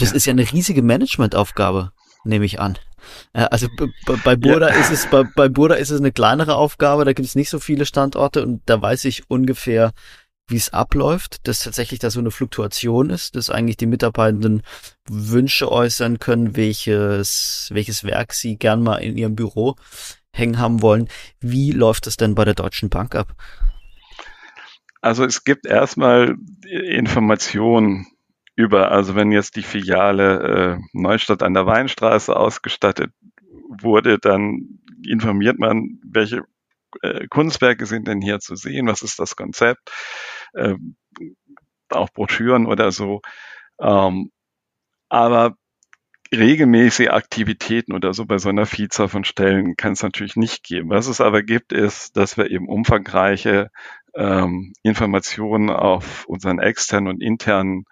[0.00, 0.16] das ja.
[0.16, 1.92] ist ja eine riesige Managementaufgabe,
[2.24, 2.78] nehme ich an.
[3.32, 3.68] Äh, also
[4.24, 4.74] bei Burda ja.
[4.76, 7.58] ist es bei, bei Burda ist es eine kleinere Aufgabe, da gibt es nicht so
[7.58, 9.92] viele Standorte und da weiß ich ungefähr,
[10.48, 14.62] wie es abläuft, dass tatsächlich da so eine Fluktuation ist, dass eigentlich die Mitarbeitenden
[15.08, 19.76] Wünsche äußern können, welches, welches Werk sie gern mal in ihrem Büro
[20.32, 21.08] hängen haben wollen.
[21.40, 23.34] Wie läuft es denn bei der Deutschen Bank ab?
[25.00, 26.36] Also es gibt erstmal
[26.66, 28.06] Informationen
[28.56, 33.12] über, also wenn jetzt die Filiale äh, Neustadt an der Weinstraße ausgestattet
[33.68, 36.42] wurde, dann informiert man, welche
[37.02, 39.90] äh, Kunstwerke sind denn hier zu sehen, was ist das Konzept,
[40.54, 40.74] äh,
[41.90, 43.20] auch Broschüren oder so.
[43.80, 44.30] Ähm,
[45.08, 45.56] aber
[46.32, 50.90] regelmäßige Aktivitäten oder so bei so einer Vielzahl von Stellen kann es natürlich nicht geben.
[50.90, 53.70] Was es aber gibt, ist, dass wir eben umfangreiche
[54.14, 57.84] ähm, Informationen auf unseren externen und internen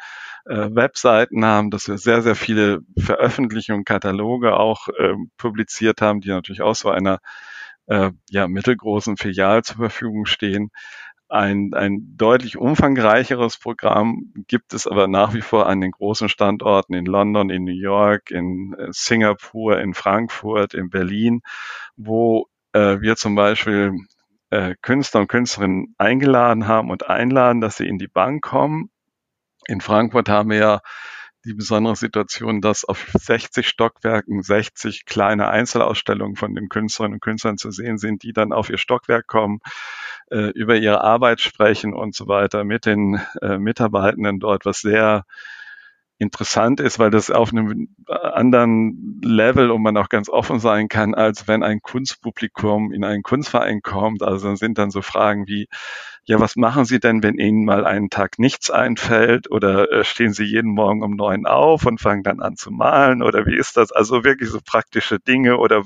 [0.48, 6.30] äh, Webseiten haben, dass wir sehr, sehr viele Veröffentlichungen, Kataloge auch äh, publiziert haben, die
[6.30, 7.20] natürlich auch so einer
[7.86, 10.70] äh, ja, mittelgroßen Filial zur Verfügung stehen.
[11.30, 16.94] Ein, ein deutlich umfangreicheres Programm gibt es aber nach wie vor an den großen Standorten
[16.94, 21.42] in London, in New York, in äh, Singapur, in Frankfurt, in Berlin,
[21.96, 23.92] wo äh, wir zum Beispiel
[24.50, 28.90] äh, Künstler und Künstlerinnen eingeladen haben und einladen, dass sie in die Bank kommen.
[29.68, 30.80] In Frankfurt haben wir ja
[31.44, 37.58] die besondere Situation, dass auf 60 Stockwerken 60 kleine Einzelausstellungen von den Künstlerinnen und Künstlern
[37.58, 39.60] zu sehen sind, die dann auf ihr Stockwerk kommen,
[40.30, 45.24] äh, über ihre Arbeit sprechen und so weiter mit den äh, Mitarbeitenden dort, was sehr
[46.18, 51.14] interessant ist, weil das auf einem anderen Level und man auch ganz offen sein kann,
[51.14, 54.22] als wenn ein Kunstpublikum in einen Kunstverein kommt.
[54.22, 55.68] Also dann sind dann so Fragen wie,
[56.24, 60.32] ja, was machen Sie denn, wenn Ihnen mal einen Tag nichts einfällt oder äh, stehen
[60.32, 63.76] Sie jeden Morgen um neun auf und fangen dann an zu malen oder wie ist
[63.76, 63.92] das?
[63.92, 65.84] Also wirklich so praktische Dinge oder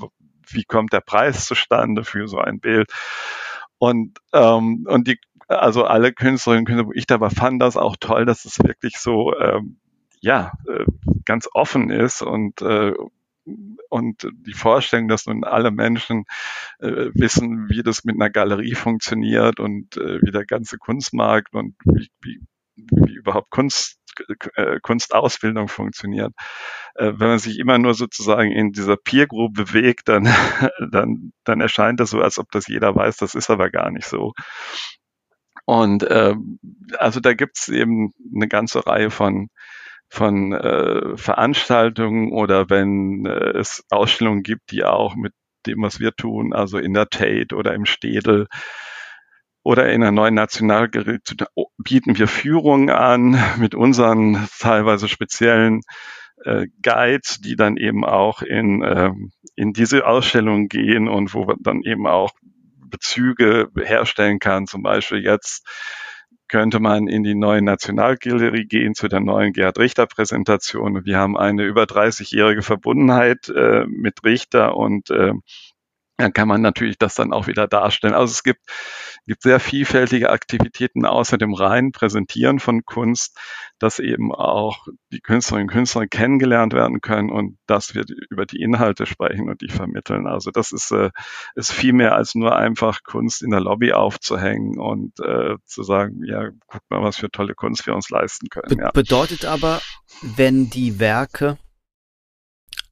[0.49, 2.91] wie kommt der Preis zustande für so ein Bild?
[3.77, 8.25] Und, ähm, und die, also alle Künstlerinnen und Künstler, ich dabei fand das auch toll,
[8.25, 9.77] dass es wirklich so ähm,
[10.23, 10.85] ja, äh,
[11.25, 12.93] ganz offen ist und äh,
[13.89, 16.23] und die Vorstellung, dass nun alle Menschen
[16.79, 21.75] äh, wissen, wie das mit einer Galerie funktioniert und äh, wie der ganze Kunstmarkt und
[21.83, 22.39] wie, wie,
[22.77, 23.99] wie überhaupt Kunst,
[24.55, 26.31] äh, Kunstausbildung funktioniert.
[26.95, 30.23] Äh, wenn man sich immer nur sozusagen in dieser Peer Group bewegt, dann,
[30.91, 33.17] dann, dann erscheint das so, als ob das jeder weiß.
[33.17, 34.31] Das ist aber gar nicht so.
[35.65, 36.35] Und äh,
[36.97, 39.49] also da gibt es eben eine ganze Reihe von
[40.13, 45.33] von äh, Veranstaltungen oder wenn äh, es Ausstellungen gibt, die auch mit
[45.65, 48.45] dem, was wir tun, also in der Tate oder im Städel
[49.63, 51.17] oder in der neuen Nationalgalerie
[51.79, 55.81] bieten wir Führungen an mit unseren teilweise speziellen
[56.45, 59.09] äh, Guides, die dann eben auch in, äh,
[59.55, 62.29] in diese Ausstellung gehen und wo man dann eben auch
[62.85, 64.67] Bezüge herstellen kann.
[64.67, 65.65] Zum Beispiel jetzt
[66.53, 71.03] könnte man in die neue Nationalgalerie gehen zu der neuen Gerhard Richter Präsentation.
[71.03, 75.33] Wir haben eine über 30-jährige Verbundenheit äh, mit Richter und äh,
[76.17, 78.13] dann kann man natürlich das dann auch wieder darstellen.
[78.13, 78.61] Also es gibt,
[79.25, 83.37] gibt sehr vielfältige Aktivitäten außer dem reinen Präsentieren von Kunst,
[83.79, 88.61] dass eben auch die Künstlerinnen und Künstler kennengelernt werden können und dass wir über die
[88.61, 90.27] Inhalte sprechen und die vermitteln.
[90.27, 91.09] Also das ist, äh,
[91.55, 96.21] ist viel mehr als nur einfach Kunst in der Lobby aufzuhängen und äh, zu sagen,
[96.25, 98.77] ja, guck mal, was für tolle Kunst wir uns leisten können.
[98.77, 98.91] Be ja.
[98.91, 99.81] Bedeutet aber,
[100.21, 101.57] wenn die Werke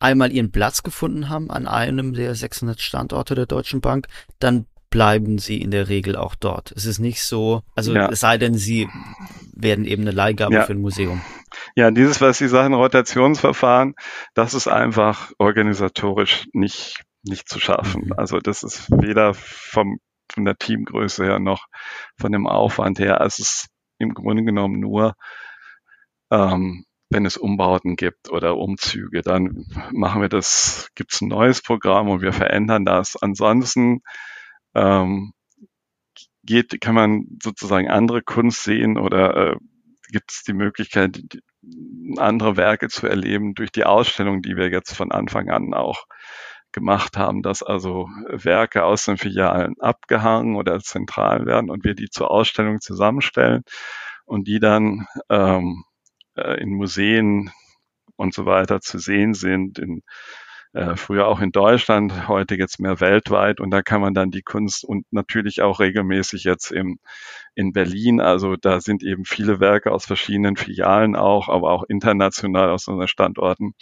[0.02, 4.08] einmal ihren Platz gefunden haben an einem der 600 Standorte der Deutschen Bank,
[4.40, 6.72] dann bleiben sie in der Regel auch dort.
[6.74, 8.10] Es ist nicht so, also ja.
[8.10, 8.90] es sei denn, sie
[9.54, 10.64] werden eben eine Leihgabe ja.
[10.64, 11.22] für ein Museum.
[11.76, 13.96] Ja, dieses, was Sie sagen, Rotationsverfahren,
[14.34, 18.08] das ist einfach organisatorisch nicht, nicht zu schaffen.
[18.08, 18.14] Mhm.
[18.18, 20.00] Also das ist weder vom,
[20.32, 21.68] von der Teamgröße her noch
[22.20, 23.22] von dem Aufwand her.
[23.22, 25.16] Es ist im Grunde genommen nur
[26.32, 31.62] ähm, wenn es Umbauten gibt oder Umzüge, dann machen wir das, gibt es ein neues
[31.62, 33.22] Programm und wir verändern das.
[33.22, 34.02] Ansonsten
[34.74, 35.34] ähm,
[36.44, 39.56] geht, kann man sozusagen andere Kunst sehen oder äh,
[40.10, 41.22] gibt es die Möglichkeit,
[42.18, 46.06] andere Werke zu erleben durch die Ausstellung, die wir jetzt von Anfang an auch
[46.72, 52.10] gemacht haben, dass also Werke aus den Filialen abgehangen oder zentral werden und wir die
[52.10, 53.64] zur Ausstellung zusammenstellen
[54.26, 55.84] und die dann ähm,
[56.36, 57.52] äh, in Museen
[58.16, 60.02] und so weiter zu sehen sind, in,
[60.74, 63.60] äh, früher auch in Deutschland, heute jetzt mehr weltweit.
[63.60, 67.00] Und da kann man dann die Kunst und natürlich auch regelmäßig jetzt im,
[67.56, 68.22] in Berlin.
[68.22, 73.08] Also da sind eben viele Werke aus verschiedenen Filialen auch, aber auch international aus unseren
[73.08, 73.74] Standorten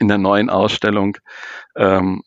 [0.00, 1.18] in der neuen Ausstellung
[1.76, 2.22] ähm,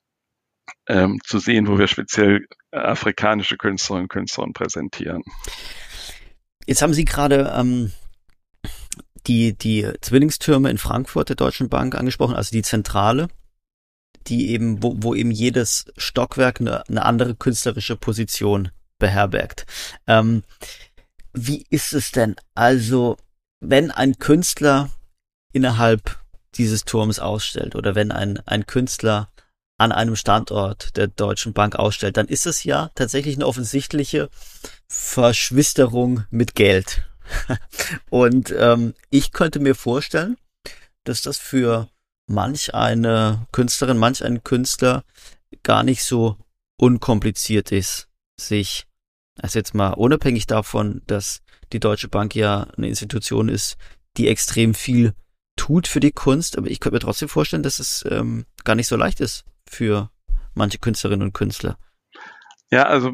[0.87, 5.23] ähm, zu sehen, wo wir speziell afrikanische Künstlerinnen und Künstler präsentieren.
[6.65, 7.91] Jetzt haben Sie gerade ähm,
[9.27, 13.27] die, die Zwillingstürme in Frankfurt der Deutschen Bank angesprochen, also die Zentrale,
[14.27, 19.65] die eben, wo, wo eben jedes Stockwerk eine, eine andere künstlerische Position beherbergt.
[20.07, 20.43] Ähm,
[21.33, 23.17] wie ist es denn also,
[23.59, 24.89] wenn ein Künstler
[25.53, 26.19] innerhalb
[26.55, 29.31] dieses Turms ausstellt oder wenn ein, ein Künstler
[29.77, 34.29] an einem Standort der Deutschen Bank ausstellt, dann ist es ja tatsächlich eine offensichtliche
[34.87, 37.10] Verschwisterung mit Geld.
[38.09, 40.37] Und ähm, ich könnte mir vorstellen,
[41.03, 41.89] dass das für
[42.27, 45.03] manch eine Künstlerin, manch einen Künstler
[45.63, 46.37] gar nicht so
[46.77, 48.07] unkompliziert ist,
[48.39, 48.87] sich,
[49.39, 51.41] also jetzt mal unabhängig davon, dass
[51.73, 53.77] die Deutsche Bank ja eine Institution ist,
[54.17, 55.13] die extrem viel
[55.55, 58.87] tut für die Kunst, aber ich könnte mir trotzdem vorstellen, dass es ähm, gar nicht
[58.87, 60.09] so leicht ist für
[60.53, 61.77] manche Künstlerinnen und Künstler.
[62.71, 63.13] Ja, also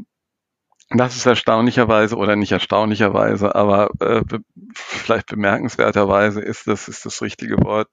[0.90, 4.40] das ist erstaunlicherweise oder nicht erstaunlicherweise, aber äh, be
[4.74, 7.90] vielleicht bemerkenswerterweise ist das ist das richtige Wort.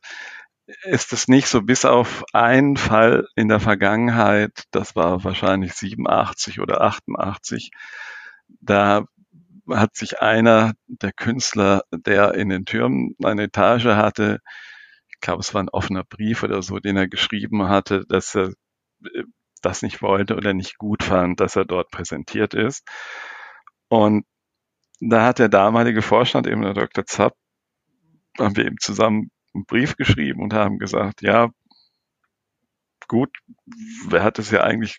[0.85, 6.61] Ist es nicht so bis auf einen Fall in der Vergangenheit, das war wahrscheinlich 87
[6.61, 7.71] oder 88,
[8.61, 9.05] da
[9.71, 14.41] hat sich einer der Künstler, der in den Türmen eine Etage hatte,
[15.11, 18.51] ich glaube, es war ein offener Brief oder so, den er geschrieben hatte, dass er
[19.05, 19.25] äh,
[19.65, 22.87] das nicht wollte oder nicht gut fand, dass er dort präsentiert ist.
[23.89, 24.25] Und
[25.01, 27.05] da hat der damalige Vorstand, eben der Dr.
[27.05, 27.35] Zapp,
[28.39, 31.51] haben wir eben zusammen einen Brief geschrieben und haben gesagt, ja,
[33.07, 33.31] gut,
[34.09, 34.97] wer hat es ja eigentlich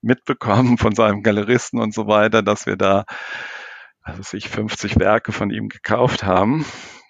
[0.00, 3.04] mitbekommen von seinem Galeristen und so weiter, dass wir da
[4.02, 6.66] also sich 50 Werke von ihm gekauft haben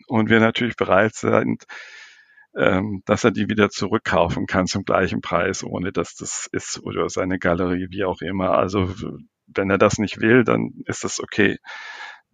[0.09, 1.65] und wir natürlich bereit sind,
[2.57, 7.09] ähm, dass er die wieder zurückkaufen kann zum gleichen Preis, ohne dass das ist oder
[7.09, 8.53] seine Galerie, wie auch immer.
[8.53, 8.91] Also
[9.47, 11.59] wenn er das nicht will, dann ist das okay.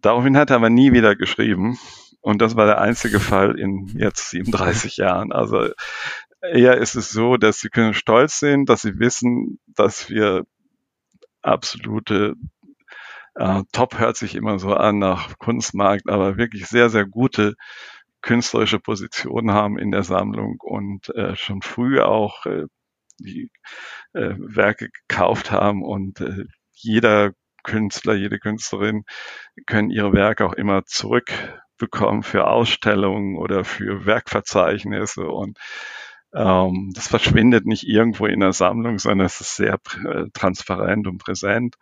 [0.01, 1.77] Daraufhin hat er aber nie wieder geschrieben.
[2.21, 5.31] Und das war der einzige Fall in jetzt 37 Jahren.
[5.31, 5.69] Also
[6.41, 10.43] eher ist es so, dass sie können stolz sind, dass sie wissen, dass wir
[11.41, 12.35] absolute
[13.35, 17.55] äh, Top hört sich immer so an nach Kunstmarkt, aber wirklich sehr, sehr gute
[18.21, 22.65] künstlerische Positionen haben in der Sammlung und äh, schon früh auch äh,
[23.19, 23.51] die
[24.13, 27.31] äh, Werke gekauft haben und äh, jeder
[27.63, 29.03] Künstler, jede Künstlerin
[29.65, 35.57] können ihre Werke auch immer zurückbekommen für Ausstellungen oder für Werkverzeichnisse und
[36.33, 41.17] ähm, das verschwindet nicht irgendwo in der Sammlung, sondern es ist sehr äh, transparent und
[41.17, 41.75] präsent.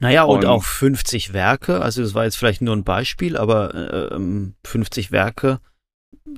[0.00, 4.10] Naja, und, und auch 50 Werke, also das war jetzt vielleicht nur ein Beispiel, aber
[4.12, 5.60] ähm, 50 Werke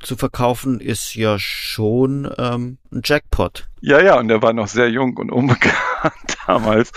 [0.01, 3.68] zu verkaufen ist ja schon ähm, ein Jackpot.
[3.81, 5.75] Ja, ja, und er war noch sehr jung und unbekannt
[6.47, 6.92] damals.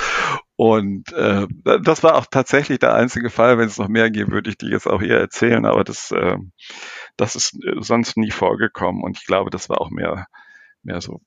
[0.56, 1.48] Und äh,
[1.84, 3.58] das war auch tatsächlich der einzige Fall.
[3.58, 6.38] Wenn es noch mehr gibt, würde ich die jetzt auch hier erzählen, aber das, äh,
[7.18, 9.04] das ist äh, sonst nie vorgekommen.
[9.04, 10.28] Und ich glaube, das war auch mehr,
[10.84, 11.22] mehr so,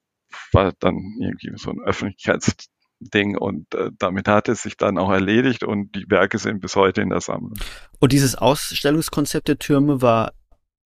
[0.53, 2.57] war dann irgendwie so ein Öffentlichkeits
[3.01, 6.77] Ding und äh, damit hat es sich dann auch erledigt und die Werke sind bis
[6.77, 7.55] heute in der Sammlung.
[7.99, 10.33] Und dieses Ausstellungskonzept der Türme war,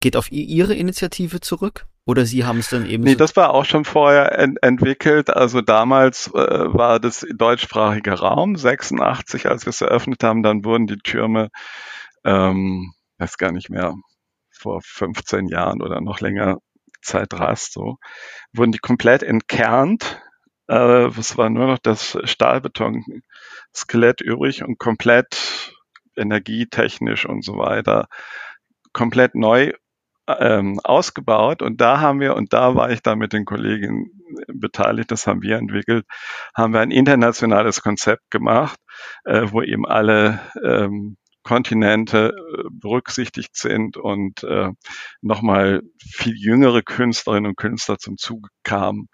[0.00, 1.86] geht auf Ihre Initiative zurück?
[2.04, 3.04] Oder Sie haben es dann eben.
[3.04, 5.28] Nee, so das war auch schon vorher ent entwickelt.
[5.28, 10.86] Also damals äh, war das deutschsprachiger Raum, 86, als wir es eröffnet haben, dann wurden
[10.86, 11.50] die Türme,
[12.24, 13.94] ähm, weiß gar nicht mehr,
[14.50, 16.58] vor 15 Jahren oder noch länger
[17.02, 17.96] Zeitrast so,
[18.52, 20.20] wurden die komplett entkernt
[20.68, 25.72] äh, es war nur noch das Stahlbeton-Skelett übrig und komplett
[26.16, 28.08] energietechnisch und so weiter
[28.92, 29.72] komplett neu
[30.38, 31.62] ähm, ausgebaut.
[31.62, 34.10] Und da haben wir, und da war ich da mit den Kollegen
[34.48, 36.04] beteiligt, das haben wir entwickelt,
[36.54, 38.78] haben wir ein internationales Konzept gemacht,
[39.24, 44.68] äh, wo eben alle ähm, Kontinente äh, berücksichtigt sind und äh,
[45.22, 49.08] nochmal viel jüngere Künstlerinnen und Künstler zum Zuge kamen.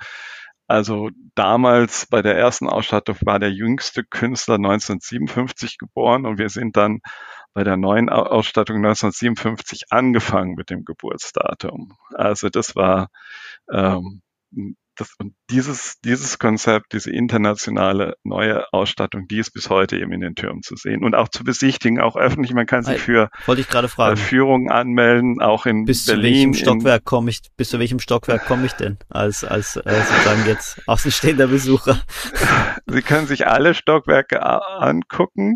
[0.66, 6.76] Also damals bei der ersten Ausstattung war der jüngste Künstler 1957 geboren und wir sind
[6.76, 7.00] dann
[7.54, 11.96] bei der neuen Ausstattung 1957 angefangen mit dem Geburtsdatum.
[12.12, 13.08] Also das war
[13.72, 14.22] ähm,
[14.96, 20.20] das, und dieses, dieses Konzept, diese internationale neue Ausstattung, die ist bis heute eben in
[20.20, 22.54] den Türmen zu sehen und auch zu besichtigen, auch öffentlich.
[22.54, 24.14] Man kann sich für Wollte ich gerade fragen.
[24.14, 26.50] Äh, Führungen anmelden, auch in bis Berlin.
[26.50, 29.76] Bis zu welchem Stockwerk komme ich, bis zu welchem Stockwerk komme ich denn als, als
[29.76, 32.00] äh, sozusagen jetzt außenstehender Besucher?
[32.86, 35.54] Sie können sich alle Stockwerke angucken.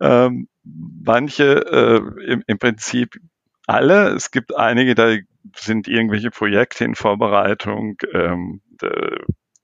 [0.00, 3.18] Ähm, manche äh, im, im Prinzip
[3.66, 4.08] alle.
[4.10, 5.16] Es gibt einige, da
[5.56, 7.96] sind irgendwelche Projekte in Vorbereitung.
[8.12, 8.62] Ähm,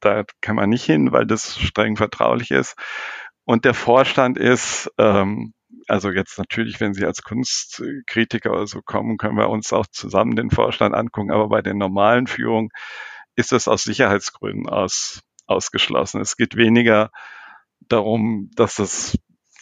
[0.01, 2.77] da kann man nicht hin, weil das streng vertraulich ist.
[3.45, 5.55] Und der Vorstand ist, ähm,
[5.89, 10.37] also jetzt natürlich, wenn Sie als Kunstkritiker oder so kommen, können wir uns auch zusammen
[10.37, 12.71] den Vorstand angucken, aber bei den normalen Führungen
[13.37, 16.21] ist das aus Sicherheitsgründen aus, ausgeschlossen.
[16.21, 17.11] Es geht weniger
[17.89, 19.19] darum, dass das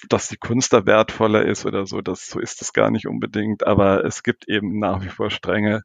[0.08, 3.66] dass die Kunst da wertvoller ist oder so, das so ist es gar nicht unbedingt,
[3.66, 5.82] aber es gibt eben nach wie vor strenge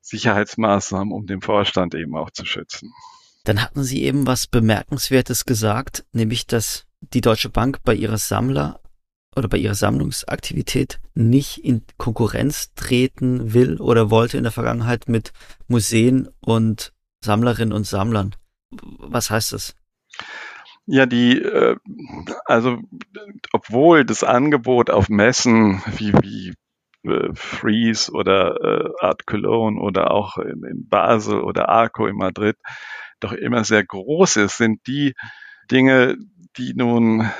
[0.00, 2.92] Sicherheitsmaßnahmen, um den Vorstand eben auch zu schützen.
[3.44, 8.80] Dann hatten Sie eben was Bemerkenswertes gesagt, nämlich dass die Deutsche Bank bei ihrer Sammler
[9.36, 15.32] oder bei ihrer Sammlungsaktivität nicht in Konkurrenz treten will oder wollte in der Vergangenheit mit
[15.66, 18.34] Museen und Sammlerinnen und Sammlern.
[18.70, 19.74] Was heißt das?
[20.86, 21.76] Ja, die, äh,
[22.44, 22.78] also
[23.52, 26.54] obwohl das Angebot auf Messen wie, wie
[27.10, 32.56] äh, Freeze oder äh, Art Cologne oder auch in, in Basel oder Arco in Madrid
[33.20, 35.14] doch immer sehr groß ist, sind die
[35.70, 36.16] Dinge,
[36.58, 37.30] die nun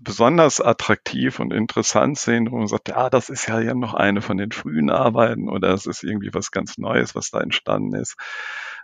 [0.00, 4.22] besonders attraktiv und interessant sind, wo man sagt, ja, das ist ja, ja noch eine
[4.22, 8.16] von den frühen Arbeiten oder es ist irgendwie was ganz Neues, was da entstanden ist.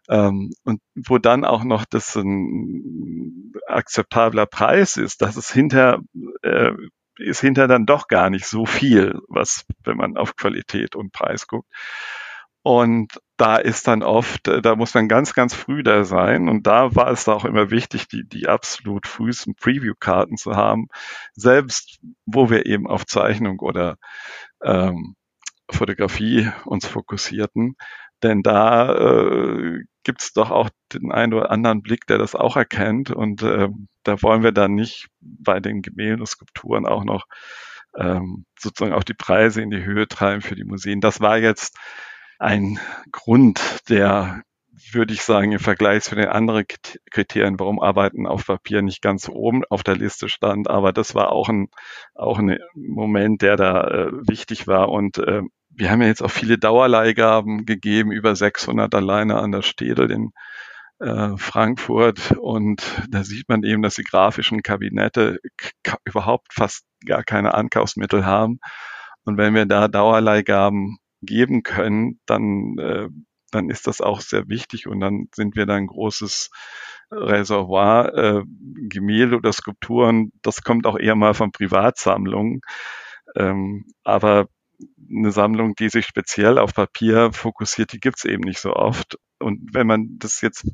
[0.09, 6.01] Ähm, und wo dann auch noch das ein akzeptabler Preis ist, dass es hinter
[6.43, 6.73] äh,
[7.17, 11.47] ist hinter dann doch gar nicht so viel, was, wenn man auf Qualität und Preis
[11.47, 11.69] guckt.
[12.63, 16.49] Und da ist dann oft, äh, da muss man ganz, ganz früh da sein.
[16.49, 20.89] Und da war es auch immer wichtig, die, die absolut frühesten Preview-Karten zu haben,
[21.35, 23.97] selbst wo wir eben auf Zeichnung oder
[24.63, 25.17] ähm,
[25.71, 27.77] Fotografie uns fokussierten.
[28.23, 32.57] Denn da äh, gibt es doch auch den einen oder anderen Blick, der das auch
[32.57, 33.11] erkennt.
[33.11, 33.69] Und äh,
[34.05, 37.25] da wollen wir dann nicht bei den Gemälden, Skulpturen auch noch
[37.97, 41.01] ähm, sozusagen auch die Preise in die Höhe treiben für die Museen.
[41.01, 41.77] Das war jetzt
[42.39, 42.79] ein
[43.13, 44.43] Grund, der,
[44.93, 46.65] würde ich sagen, im Vergleich zu den anderen
[47.11, 50.69] Kriterien, warum Arbeiten auf Papier nicht ganz oben auf der Liste stand.
[50.69, 51.69] Aber das war auch ein,
[52.15, 54.89] auch ein Moment, der da äh, wichtig war.
[54.89, 59.63] Und äh, wir haben ja jetzt auch viele Dauerleihgaben gegeben, über 600 alleine an der
[59.63, 60.31] Städel in
[61.01, 62.33] äh, Frankfurt.
[62.33, 65.39] Und da sieht man eben, dass die grafischen Kabinette
[66.05, 68.59] überhaupt fast gar keine Ankaufsmittel haben.
[69.25, 73.09] Und wenn wir da Dauerleihgaben geben können, dann, äh,
[73.51, 76.51] dann ist das auch sehr wichtig und dann sind wir da ein großes
[77.11, 78.15] Reservoir.
[78.15, 78.43] Äh,
[78.89, 82.61] Gemälde oder Skulpturen, das kommt auch eher mal von Privatsammlungen.
[83.37, 84.49] Ähm, aber
[85.11, 89.19] eine Sammlung, die sich speziell auf Papier fokussiert, die gibt's eben nicht so oft.
[89.39, 90.67] Und wenn man das jetzt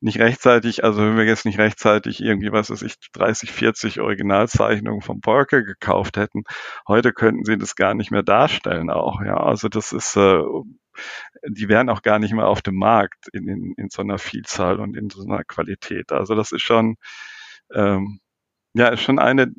[0.00, 5.00] nicht rechtzeitig, also wenn wir jetzt nicht rechtzeitig irgendwie, was weiß ich, 30, 40 Originalzeichnungen
[5.00, 6.44] von Borke gekauft hätten,
[6.86, 9.22] heute könnten sie das gar nicht mehr darstellen auch.
[9.22, 10.42] Ja, also das ist, äh,
[11.48, 14.80] die wären auch gar nicht mehr auf dem Markt in, in, in so einer Vielzahl
[14.80, 16.12] und in so einer Qualität.
[16.12, 16.96] Also das ist schon,
[17.74, 18.20] ähm,
[18.74, 19.52] ja, ist schon eine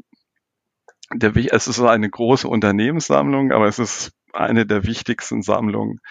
[1.14, 6.02] der, es ist eine große Unternehmenssammlung, aber es ist eine der wichtigsten Sammlungen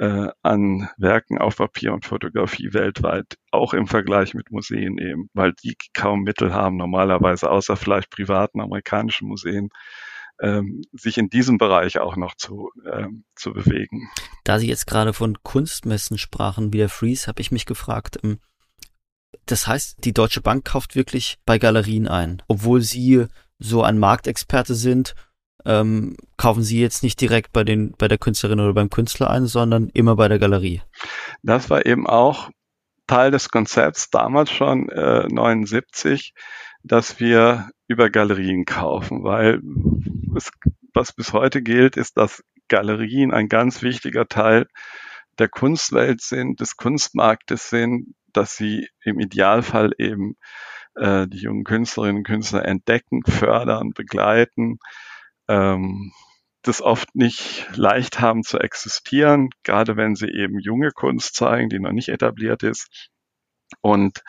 [0.00, 5.52] äh, an Werken auf Papier und Fotografie weltweit, auch im Vergleich mit Museen eben, weil
[5.62, 9.68] die kaum Mittel haben, normalerweise außer vielleicht privaten amerikanischen Museen,
[10.40, 14.08] ähm, sich in diesem Bereich auch noch zu, ähm, zu bewegen.
[14.44, 18.38] Da Sie jetzt gerade von Kunstmessen sprachen, wie der Freeze, habe ich mich gefragt, ähm,
[19.44, 23.26] das heißt, die Deutsche Bank kauft wirklich bei Galerien ein, obwohl sie
[23.58, 25.14] so ein Marktexperte sind,
[25.64, 29.46] ähm, kaufen Sie jetzt nicht direkt bei den bei der Künstlerin oder beim Künstler ein,
[29.46, 30.82] sondern immer bei der Galerie.
[31.42, 32.50] Das war eben auch
[33.06, 36.32] Teil des Konzepts damals schon äh, 79,
[36.82, 39.60] dass wir über Galerien kaufen, weil
[40.36, 40.50] es,
[40.94, 44.66] was bis heute gilt, ist, dass Galerien ein ganz wichtiger Teil
[45.38, 50.36] der Kunstwelt sind, des Kunstmarktes sind, dass sie im Idealfall eben
[50.94, 54.78] äh, die jungen Künstlerinnen und Künstler entdecken, fördern, begleiten,
[55.50, 56.12] ähm,
[56.62, 61.80] das oft nicht leicht haben zu existieren, gerade wenn sie eben junge Kunst zeigen, die
[61.80, 63.10] noch nicht etabliert ist.
[63.80, 64.22] Und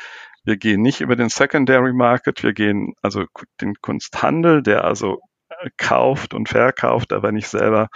[0.44, 3.26] wir gehen nicht über den Secondary Market, wir gehen also
[3.60, 5.20] den Kunsthandel, der also
[5.50, 7.90] äh, kauft und verkauft, aber nicht selber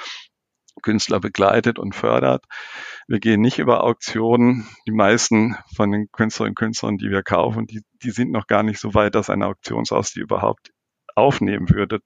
[0.83, 2.43] Künstler begleitet und fördert.
[3.07, 4.67] Wir gehen nicht über Auktionen.
[4.85, 8.61] Die meisten von den Künstlerinnen und Künstlern, die wir kaufen, die, die sind noch gar
[8.61, 10.74] nicht so weit, dass ein Auktionshaus die überhaupt
[11.15, 11.99] aufnehmen würde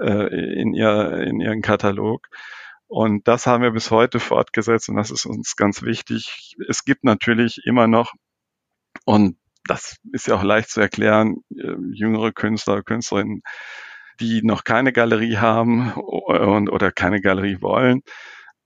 [0.00, 2.28] äh, in, ihr, in ihren Katalog.
[2.86, 6.56] Und das haben wir bis heute fortgesetzt und das ist uns ganz wichtig.
[6.68, 8.12] Es gibt natürlich immer noch,
[9.04, 13.42] und das ist ja auch leicht zu erklären, äh, jüngere Künstler, Künstlerinnen,
[14.20, 18.02] die noch keine Galerie haben und, oder keine Galerie wollen.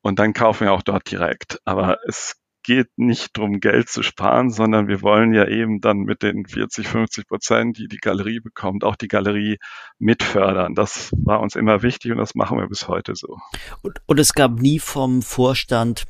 [0.02, 1.58] Und dann kaufen wir auch dort direkt.
[1.64, 2.36] Aber es
[2.68, 6.86] geht nicht darum, Geld zu sparen, sondern wir wollen ja eben dann mit den 40,
[6.86, 9.56] 50 Prozent, die die Galerie bekommt, auch die Galerie
[9.98, 10.74] mitfördern.
[10.74, 13.38] Das war uns immer wichtig und das machen wir bis heute so.
[13.80, 16.04] Und, und es gab nie vom Vorstand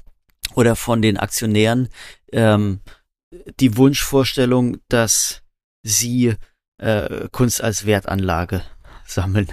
[0.57, 1.91] oder von den Aktionären
[2.33, 2.81] ähm,
[3.61, 5.45] die Wunschvorstellung, dass
[5.85, 6.35] sie
[6.79, 8.63] äh, Kunst als Wertanlage
[9.07, 9.47] sammeln?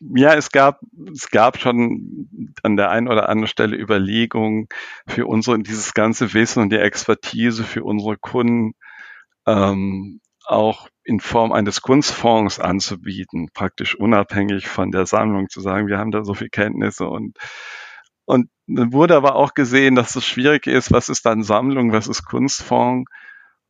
[0.00, 0.80] Ja, es gab,
[1.12, 2.30] es gab schon
[2.62, 4.68] an der einen oder anderen Stelle Überlegungen
[5.06, 8.72] für unsere, dieses ganze Wissen und die Expertise für unsere Kunden
[9.46, 15.98] ähm, auch in Form eines Kunstfonds anzubieten, praktisch unabhängig von der Sammlung zu sagen, wir
[15.98, 17.38] haben da so viel Kenntnisse und
[18.26, 22.06] und dann wurde aber auch gesehen, dass es schwierig ist, was ist dann Sammlung, was
[22.08, 23.10] ist Kunstfonds?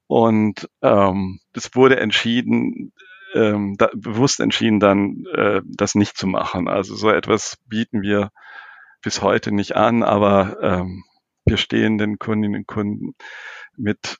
[0.06, 2.92] Und ähm, es wurde entschieden,
[3.34, 6.68] ähm, da, bewusst entschieden, dann äh, das nicht zu machen.
[6.68, 8.30] Also so etwas bieten wir
[9.02, 11.04] bis heute nicht an, aber ähm,
[11.44, 13.14] wir stehen den Kundinnen und Kunden
[13.76, 14.18] mit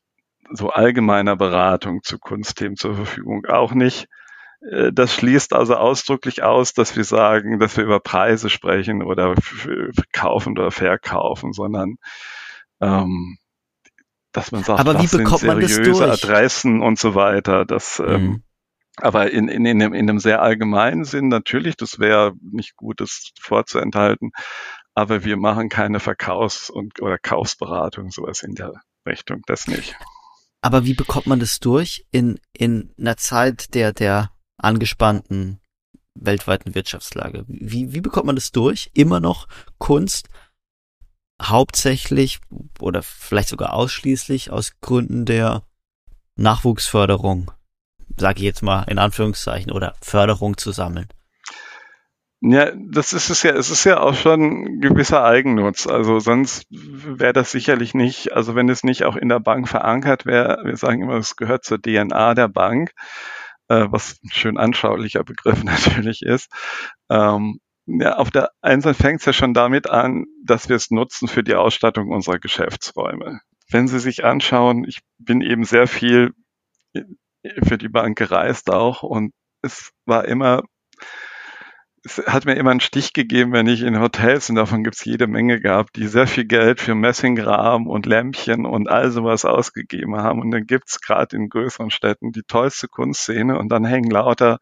[0.52, 4.08] so allgemeiner Beratung zu Kunstthemen zur Verfügung auch nicht.
[4.60, 9.34] Äh, das schließt also ausdrücklich aus, dass wir sagen, dass wir über Preise sprechen oder
[10.12, 11.96] kaufen oder verkaufen, sondern
[12.80, 13.38] ähm,
[14.32, 16.00] dass man sagt, Aber wie bekommt man das durch?
[16.00, 17.64] Adressen und so weiter.
[17.64, 18.42] Das ähm, mhm.
[19.02, 23.00] Aber in, in, in, einem, in einem sehr allgemeinen Sinn natürlich, das wäre nicht gut,
[23.00, 24.32] das vorzuenthalten.
[24.94, 29.94] Aber wir machen keine Verkaufs- und oder Kaufsberatung, sowas in der Richtung, das nicht.
[30.62, 35.60] Aber wie bekommt man das durch in, in einer Zeit der, der angespannten
[36.14, 37.44] weltweiten Wirtschaftslage?
[37.48, 38.90] Wie, wie bekommt man das durch?
[38.92, 39.48] Immer noch
[39.78, 40.28] Kunst
[41.40, 42.40] hauptsächlich
[42.78, 45.62] oder vielleicht sogar ausschließlich aus Gründen der
[46.36, 47.50] Nachwuchsförderung
[48.16, 51.08] sage ich jetzt mal in Anführungszeichen, oder Förderung zu sammeln?
[52.42, 55.86] Ja, das ist es ja, es ist ja auch schon gewisser Eigennutz.
[55.86, 60.24] Also sonst wäre das sicherlich nicht, also wenn es nicht auch in der Bank verankert
[60.24, 62.92] wäre, wir sagen immer, es gehört zur DNA der Bank,
[63.68, 66.50] äh, was ein schön anschaulicher Begriff natürlich ist.
[67.10, 70.90] Ähm, ja, auf der einen Seite fängt es ja schon damit an, dass wir es
[70.90, 73.40] nutzen für die Ausstattung unserer Geschäftsräume.
[73.70, 76.32] Wenn Sie sich anschauen, ich bin eben sehr viel
[77.62, 79.32] für die Bank gereist auch und
[79.62, 80.62] es war immer,
[82.02, 85.04] es hat mir immer einen Stich gegeben, wenn ich in Hotels, und davon gibt es
[85.04, 90.16] jede Menge gehabt, die sehr viel Geld für Messingrahmen und Lämpchen und all sowas ausgegeben
[90.16, 90.40] haben.
[90.40, 94.58] Und dann gibt es gerade in größeren Städten die tollste Kunstszene und dann hängen lauter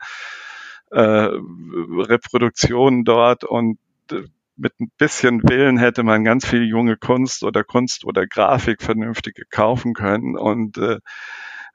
[0.90, 3.78] äh, Reproduktionen dort und
[4.10, 4.22] äh,
[4.56, 9.44] mit ein bisschen Willen hätte man ganz viel junge Kunst oder Kunst oder Grafik vernünftige
[9.48, 10.36] kaufen können.
[10.36, 10.98] Und äh,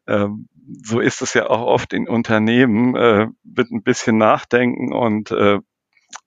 [0.08, 0.48] ähm,
[0.84, 5.60] so ist es ja auch oft in Unternehmen, äh, mit ein bisschen Nachdenken und, äh,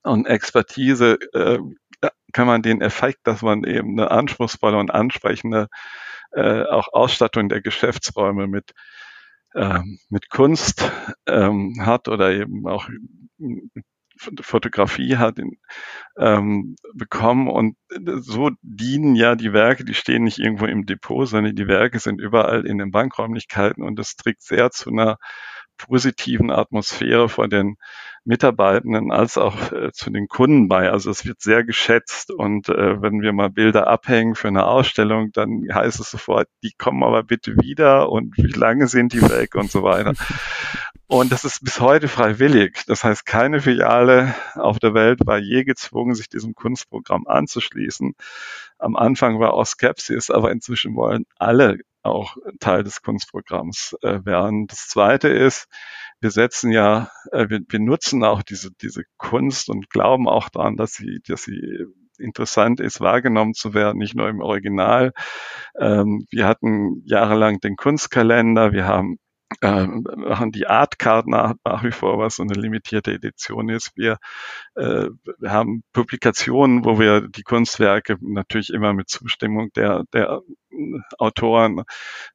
[0.03, 1.59] und Expertise äh,
[2.33, 5.67] kann man den Effekt, dass man eben eine anspruchsvolle und ansprechende
[6.31, 8.73] äh, auch Ausstattung der Geschäftsräume mit
[9.53, 10.91] äh, mit Kunst
[11.25, 12.89] ähm, hat oder eben auch
[14.41, 15.39] Fotografie hat
[16.17, 17.77] ähm, bekommen und
[18.19, 22.19] so dienen ja die Werke, die stehen nicht irgendwo im Depot, sondern die Werke sind
[22.19, 25.17] überall in den Bankräumlichkeiten und das trägt sehr zu einer
[25.77, 27.77] positiven Atmosphäre von den
[28.25, 30.91] Mitarbeitenden als auch äh, zu den Kunden bei.
[30.91, 35.31] Also es wird sehr geschätzt und äh, wenn wir mal Bilder abhängen für eine Ausstellung,
[35.31, 39.55] dann heißt es sofort, die kommen aber bitte wieder und wie lange sind die weg
[39.55, 40.13] und so weiter.
[41.09, 42.83] Und das ist bis heute freiwillig.
[42.85, 48.13] Das heißt, keine Filiale auf der Welt war je gezwungen, sich diesem Kunstprogramm anzuschließen.
[48.77, 54.67] Am Anfang war auch Skepsis, aber inzwischen wollen alle auch Teil des Kunstprogramms äh, werden.
[54.67, 55.67] Das Zweite ist,
[56.19, 60.75] wir setzen ja, äh, wir, wir nutzen auch diese, diese Kunst und glauben auch daran,
[60.75, 61.85] dass sie, dass sie
[62.19, 65.13] interessant ist, wahrgenommen zu werden, nicht nur im Original.
[65.79, 69.17] Ähm, wir hatten jahrelang den Kunstkalender, wir haben
[69.61, 73.91] äh, machen die Art Card nach, nach wie vor, was so eine limitierte Edition ist.
[73.95, 74.17] Wir,
[74.75, 75.07] äh,
[75.39, 80.41] wir haben Publikationen, wo wir die Kunstwerke natürlich immer mit Zustimmung der, der
[81.17, 81.83] Autoren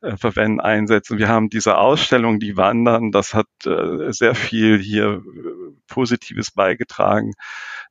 [0.00, 1.18] äh, verwenden, einsetzen.
[1.18, 7.32] Wir haben diese Ausstellung, die wandern, das hat äh, sehr viel hier äh, Positives beigetragen,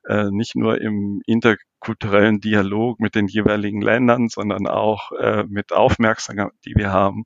[0.08, 6.52] äh, nicht nur im interkulturellen Dialog mit den jeweiligen Ländern, sondern auch äh, mit Aufmerksamkeit,
[6.66, 7.24] die wir haben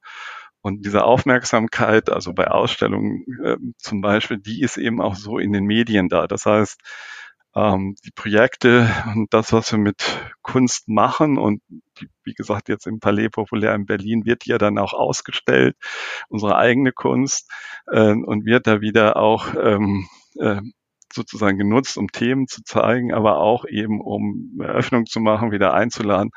[0.67, 5.53] und diese Aufmerksamkeit, also bei Ausstellungen äh, zum Beispiel, die ist eben auch so in
[5.53, 6.27] den Medien da.
[6.27, 6.81] Das heißt,
[7.55, 10.03] ähm, die Projekte und das, was wir mit
[10.43, 11.63] Kunst machen und
[12.01, 15.77] die, wie gesagt jetzt im Palais Populär in Berlin wird ja dann auch ausgestellt,
[16.29, 17.49] unsere eigene Kunst
[17.87, 20.09] äh, und wird da wieder auch ähm,
[20.41, 20.63] äh,
[21.13, 26.33] sozusagen genutzt, um Themen zu zeigen, aber auch eben um Eröffnung zu machen, wieder einzuladen.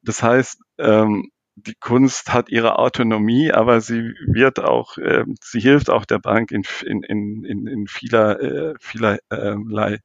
[0.00, 1.28] Das heißt, ähm,
[1.66, 6.50] die Kunst hat ihre Autonomie, aber sie wird auch, äh, sie hilft auch der Bank
[6.50, 9.98] in, in, in, in vieler, äh, vielerlei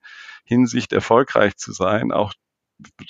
[0.46, 2.34] Hinsicht erfolgreich zu sein, auch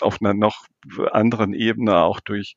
[0.01, 0.65] auf einer noch
[1.11, 2.55] anderen Ebene, auch durch,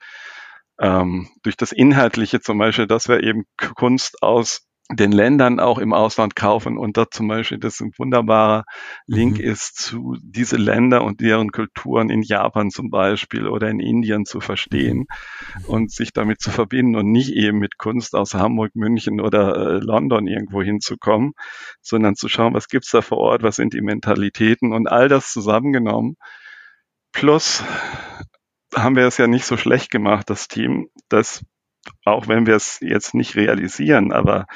[0.81, 5.93] ähm, durch das Inhaltliche zum Beispiel, dass wir eben Kunst aus den Ländern auch im
[5.93, 8.65] Ausland kaufen und da zum Beispiel das ein wunderbarer
[9.07, 9.45] Link mhm.
[9.45, 14.41] ist zu diese Länder und deren Kulturen in Japan zum Beispiel oder in Indien zu
[14.41, 15.07] verstehen
[15.59, 15.65] mhm.
[15.67, 19.79] und sich damit zu verbinden und nicht eben mit Kunst aus Hamburg, München oder äh,
[19.79, 21.33] London irgendwo hinzukommen,
[21.83, 25.33] sondern zu schauen, was gibt's da vor Ort, was sind die Mentalitäten und all das
[25.33, 26.17] zusammengenommen.
[27.13, 27.65] Plus
[28.75, 31.43] haben wir es ja nicht so schlecht gemacht, das Team, dass
[32.05, 34.47] auch wenn wir es jetzt nicht realisieren, aber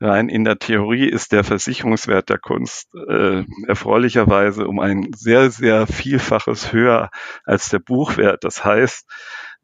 [0.00, 5.86] rein in der Theorie ist der Versicherungswert der Kunst äh, erfreulicherweise um ein sehr, sehr
[5.86, 7.10] Vielfaches höher
[7.44, 8.44] als der Buchwert.
[8.44, 9.06] Das heißt,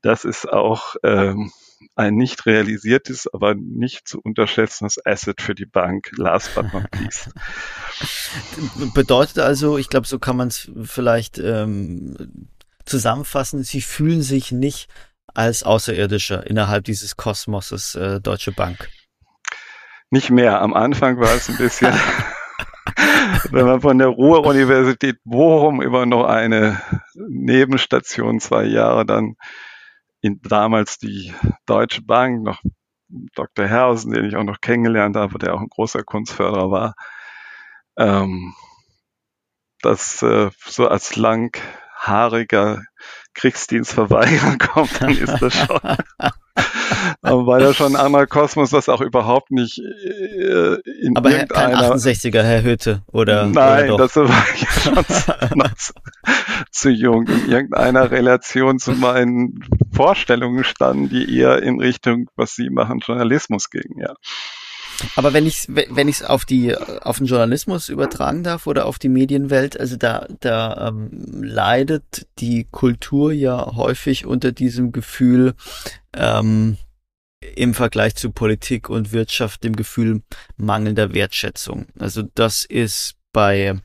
[0.01, 1.51] das ist auch ähm,
[1.97, 7.31] ein nicht realisiertes, aber nicht zu unterschätzendes Asset für die Bank, last but not least.
[8.95, 12.49] Bedeutet also, ich glaube, so kann man es vielleicht ähm,
[12.85, 14.89] zusammenfassen, Sie fühlen sich nicht
[15.35, 18.89] als Außerirdischer innerhalb dieses Kosmoses äh, Deutsche Bank?
[20.11, 20.61] Nicht mehr.
[20.63, 21.93] Am Anfang war es ein bisschen,
[23.51, 26.81] wenn man von der Ruhr-Universität Bochum über noch eine
[27.15, 29.37] Nebenstation zwei Jahre dann
[30.21, 31.33] in damals die
[31.67, 32.63] Deutsche Bank, noch
[33.35, 33.67] Dr.
[33.67, 36.95] Herrhausen, den ich auch noch kennengelernt habe, der auch ein großer Kunstförderer war,
[37.97, 38.55] ähm,
[39.81, 42.83] das äh, so als langhaariger
[43.35, 45.81] Kriegsdienstverweigerer kommt, dann ist das schon.
[47.23, 51.89] Weil er schon ein anderer Kosmos, das auch überhaupt nicht äh, in Aber irgendeiner...
[51.89, 53.47] kein 68er, Herr Hütte, oder?
[53.47, 55.05] Nein, oder das war ich schon
[55.77, 55.93] zu,
[56.71, 57.27] zu jung.
[57.27, 63.71] In irgendeiner Relation zu meinen Vorstellungen standen, die eher in Richtung, was Sie machen, Journalismus
[63.71, 64.15] gingen, ja.
[65.15, 68.99] Aber wenn ich wenn ich es auf die auf den Journalismus übertragen darf oder auf
[68.99, 75.55] die Medienwelt, also da da ähm, leidet die Kultur ja häufig unter diesem Gefühl
[76.15, 76.79] ähm,
[77.55, 80.23] im Vergleich zu Politik und Wirtschaft dem Gefühl
[80.57, 81.87] mangelnder Wertschätzung.
[81.99, 83.81] Also das ist bei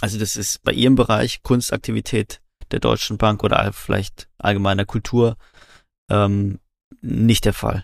[0.00, 5.36] also das ist bei Ihrem Bereich Kunstaktivität der Deutschen Bank oder vielleicht allgemeiner Kultur
[6.10, 6.58] ähm,
[7.02, 7.82] nicht der Fall.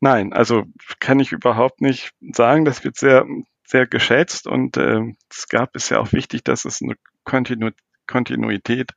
[0.00, 0.64] Nein, also
[1.00, 2.64] kann ich überhaupt nicht sagen.
[2.64, 3.26] Das wird sehr,
[3.66, 6.94] sehr geschätzt und äh, es gab es ja auch wichtig, dass es eine
[7.24, 7.70] Kontinu
[8.06, 8.92] Kontinuität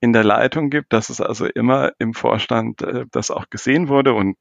[0.00, 4.14] in der Leitung gibt, dass es also immer im Vorstand äh, das auch gesehen wurde
[4.14, 4.36] und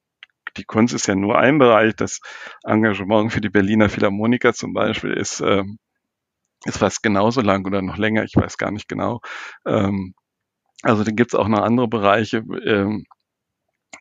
[0.58, 1.96] die Kunst ist ja nur ein Bereich.
[1.96, 2.22] Das
[2.66, 5.64] Engagement für die Berliner Philharmoniker zum Beispiel ist, äh,
[6.66, 9.22] ist fast genauso lang oder noch länger, ich weiß gar nicht genau.
[9.66, 10.14] Ähm,
[10.84, 12.44] also da gibt es auch noch andere Bereiche.
[12.66, 13.06] Ähm,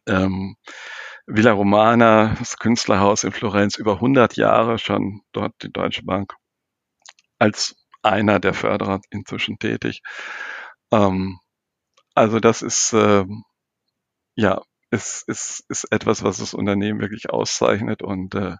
[0.06, 0.56] ähm,
[1.28, 6.34] Villa Romana, das Künstlerhaus in Florenz, über 100 Jahre schon dort die Deutsche Bank
[7.38, 10.00] als einer der Förderer inzwischen tätig.
[10.92, 11.38] Ähm,
[12.14, 13.24] also das ist äh,
[14.36, 18.56] ja ist, ist, ist etwas, was das Unternehmen wirklich auszeichnet und äh,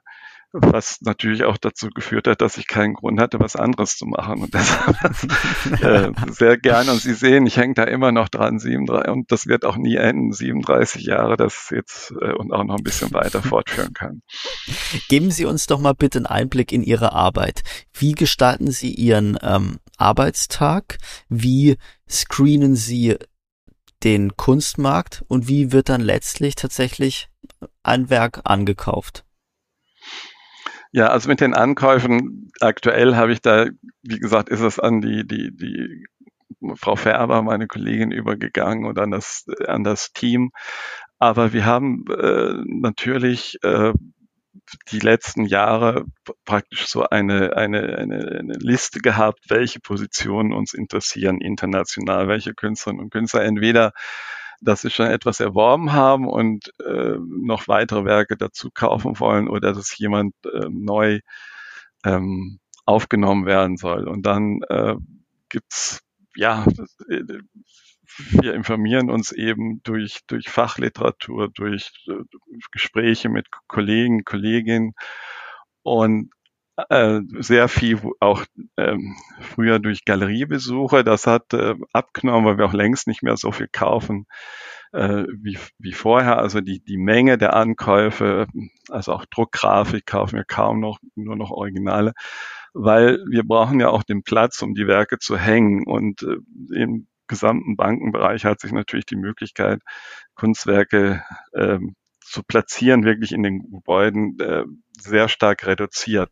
[0.53, 4.43] was natürlich auch dazu geführt hat, dass ich keinen Grund hatte, was anderes zu machen.
[4.43, 4.97] Und deshalb
[5.83, 6.93] äh, sehr gerne.
[6.93, 9.97] Und Sie sehen, ich hänge da immer noch dran, 37, und das wird auch nie
[9.97, 14.23] enden, 37 Jahre, das jetzt äh, und auch noch ein bisschen weiter fortführen kann.
[15.09, 17.63] Geben Sie uns doch mal bitte einen Einblick in Ihre Arbeit.
[17.93, 20.97] Wie gestalten Sie Ihren ähm, Arbeitstag?
[21.29, 21.77] Wie
[22.09, 23.17] screenen Sie
[24.03, 27.29] den Kunstmarkt und wie wird dann letztlich tatsächlich
[27.83, 29.25] ein Werk angekauft?
[30.93, 33.67] Ja, also mit den Ankäufen aktuell habe ich da,
[34.03, 36.07] wie gesagt, ist es an die, die, die
[36.77, 40.51] Frau Färber, meine Kollegin, übergegangen und an das, an das Team.
[41.19, 43.93] Aber wir haben äh, natürlich äh,
[44.91, 46.05] die letzten Jahre
[46.45, 53.05] praktisch so eine, eine, eine, eine Liste gehabt, welche Positionen uns interessieren international, welche Künstlerinnen
[53.05, 53.93] und Künstler entweder
[54.61, 59.73] dass sie schon etwas erworben haben und äh, noch weitere Werke dazu kaufen wollen oder
[59.73, 61.21] dass jemand äh, neu
[62.05, 64.09] ähm, aufgenommen werden soll.
[64.09, 64.97] Und dann äh,
[65.49, 66.01] gibt's
[66.35, 66.65] ja,
[68.31, 72.15] wir informieren uns eben durch, durch Fachliteratur, durch äh,
[72.73, 74.93] Gespräche mit Kollegen, Kolleginnen
[75.83, 76.31] und
[76.89, 78.45] äh, sehr viel auch
[78.77, 81.05] ähm, früher durch Galeriebesuche.
[81.05, 84.27] Das hat äh, abgenommen, weil wir auch längst nicht mehr so viel kaufen
[84.93, 86.39] äh, wie, wie vorher.
[86.39, 88.47] Also die, die Menge der Ankäufe,
[88.89, 92.13] also auch Druckgrafik kaufen wir kaum noch, nur noch Originale,
[92.75, 95.85] weil wir brauchen ja auch den Platz, um die Werke zu hängen.
[95.87, 96.37] Und äh,
[96.75, 99.81] im gesamten Bankenbereich hat sich natürlich die Möglichkeit,
[100.35, 101.23] Kunstwerke
[101.55, 101.95] ähm,
[102.31, 104.65] zu platzieren, wirklich in den Gebäuden äh,
[105.01, 106.31] sehr stark reduziert.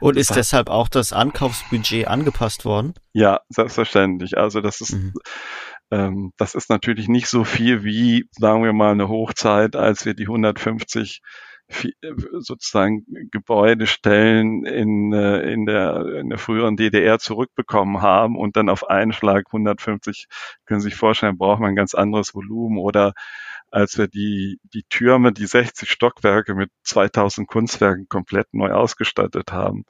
[0.00, 2.94] Und ist deshalb auch das Ankaufsbudget angepasst worden?
[3.12, 4.36] Ja, selbstverständlich.
[4.36, 5.14] Also das ist, mhm.
[5.90, 10.14] ähm, das ist natürlich nicht so viel wie, sagen wir mal, eine Hochzeit, als wir
[10.14, 11.22] die 150
[12.38, 18.88] sozusagen Gebäudestellen in, äh, in, der, in der früheren DDR zurückbekommen haben und dann auf
[18.88, 20.26] einen Schlag 150,
[20.66, 23.12] können Sie sich vorstellen, braucht man ein ganz anderes Volumen oder
[23.70, 29.84] als wir die, die Türme, die 60 Stockwerke mit 2000 Kunstwerken komplett neu ausgestattet haben.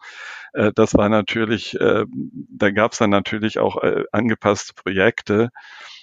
[0.52, 2.04] Äh, das war natürlich, äh,
[2.50, 5.50] da gab es dann natürlich auch äh, angepasste Projekte.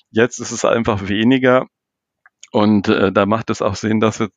[0.10, 1.68] Jetzt ist es einfach weniger
[2.52, 4.30] und äh, da macht es auch Sinn, dass wir äh,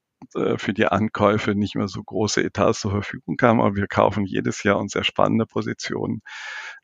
[0.59, 4.63] für die Ankäufe nicht mehr so große Etats zur Verfügung haben, aber wir kaufen jedes
[4.63, 6.23] Jahr uns sehr spannende Positionen,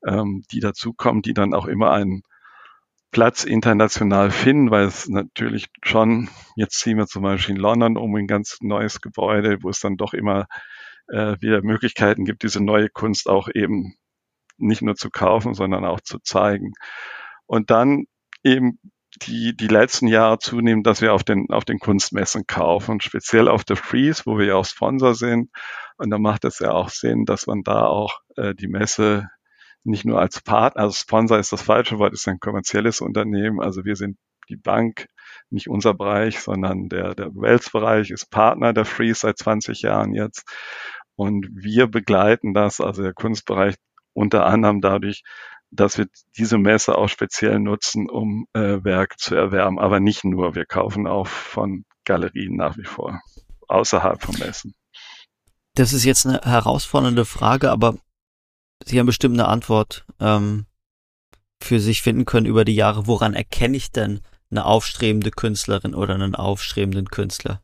[0.07, 2.23] ähm, die dazukommen, die dann auch immer einen
[3.11, 8.15] Platz international finden, weil es natürlich schon, jetzt ziehen wir zum Beispiel in London um
[8.15, 10.47] ein ganz neues Gebäude, wo es dann doch immer
[11.09, 13.95] äh, wieder Möglichkeiten gibt, diese neue Kunst auch eben
[14.59, 16.73] nicht nur zu kaufen, sondern auch zu zeigen.
[17.47, 18.07] Und dann
[18.43, 18.79] eben
[19.23, 23.65] die, die letzten Jahre zunehmend, dass wir auf den, auf den Kunstmessen kaufen, speziell auf
[23.65, 25.51] der Freeze, wo wir ja auch Sponsor sind.
[25.97, 29.29] Und da macht es ja auch Sinn, dass man da auch äh, die Messe
[29.85, 33.61] nicht nur als Partner, also Sponsor ist das falsche Wort, ist ein kommerzielles Unternehmen.
[33.61, 35.07] Also wir sind die Bank,
[35.51, 40.45] nicht unser Bereich, sondern der, der Wells-Bereich ist Partner der Freeze seit 20 Jahren jetzt.
[41.15, 43.77] Und wir begleiten das, also der Kunstbereich
[44.17, 45.23] unter anderem dadurch,
[45.71, 46.07] dass wir
[46.37, 49.79] diese Messe auch speziell nutzen, um äh, Werk zu erwerben.
[49.79, 53.21] Aber nicht nur, wir kaufen auch von Galerien nach wie vor,
[53.69, 54.75] außerhalb von Messen.
[55.75, 57.99] Das ist jetzt eine herausfordernde Frage, aber
[58.85, 60.67] Sie haben bestimmt eine Antwort ähm,
[61.63, 63.07] für sich finden können über die Jahre.
[63.07, 67.63] Woran erkenne ich denn eine aufstrebende Künstlerin oder einen aufstrebenden Künstler?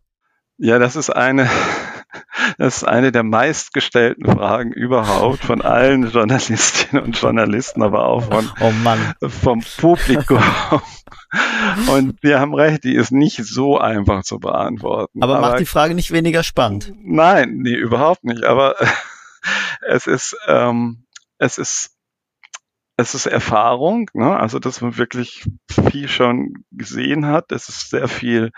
[0.59, 1.49] Ja, das ist eine,
[2.59, 8.51] das ist eine der meistgestellten Fragen überhaupt von allen Journalistinnen und Journalisten, aber auch von,
[8.61, 10.43] oh vom Publikum.
[11.89, 15.23] Und wir haben recht, die ist nicht so einfach zu beantworten.
[15.23, 16.93] Aber, aber macht die Frage nicht weniger spannend?
[17.03, 18.45] Nein, nee, überhaupt nicht.
[18.45, 18.77] Aber
[19.87, 21.07] es ist, ähm,
[21.39, 21.97] es ist,
[22.97, 24.39] es ist Erfahrung, ne?
[24.39, 27.51] also dass man wirklich viel schon gesehen hat.
[27.51, 28.51] Es ist sehr viel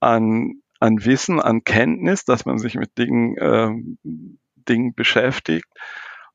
[0.00, 3.98] an, an Wissen, an Kenntnis, dass man sich mit Dingen, ähm,
[4.56, 5.68] Dingen beschäftigt.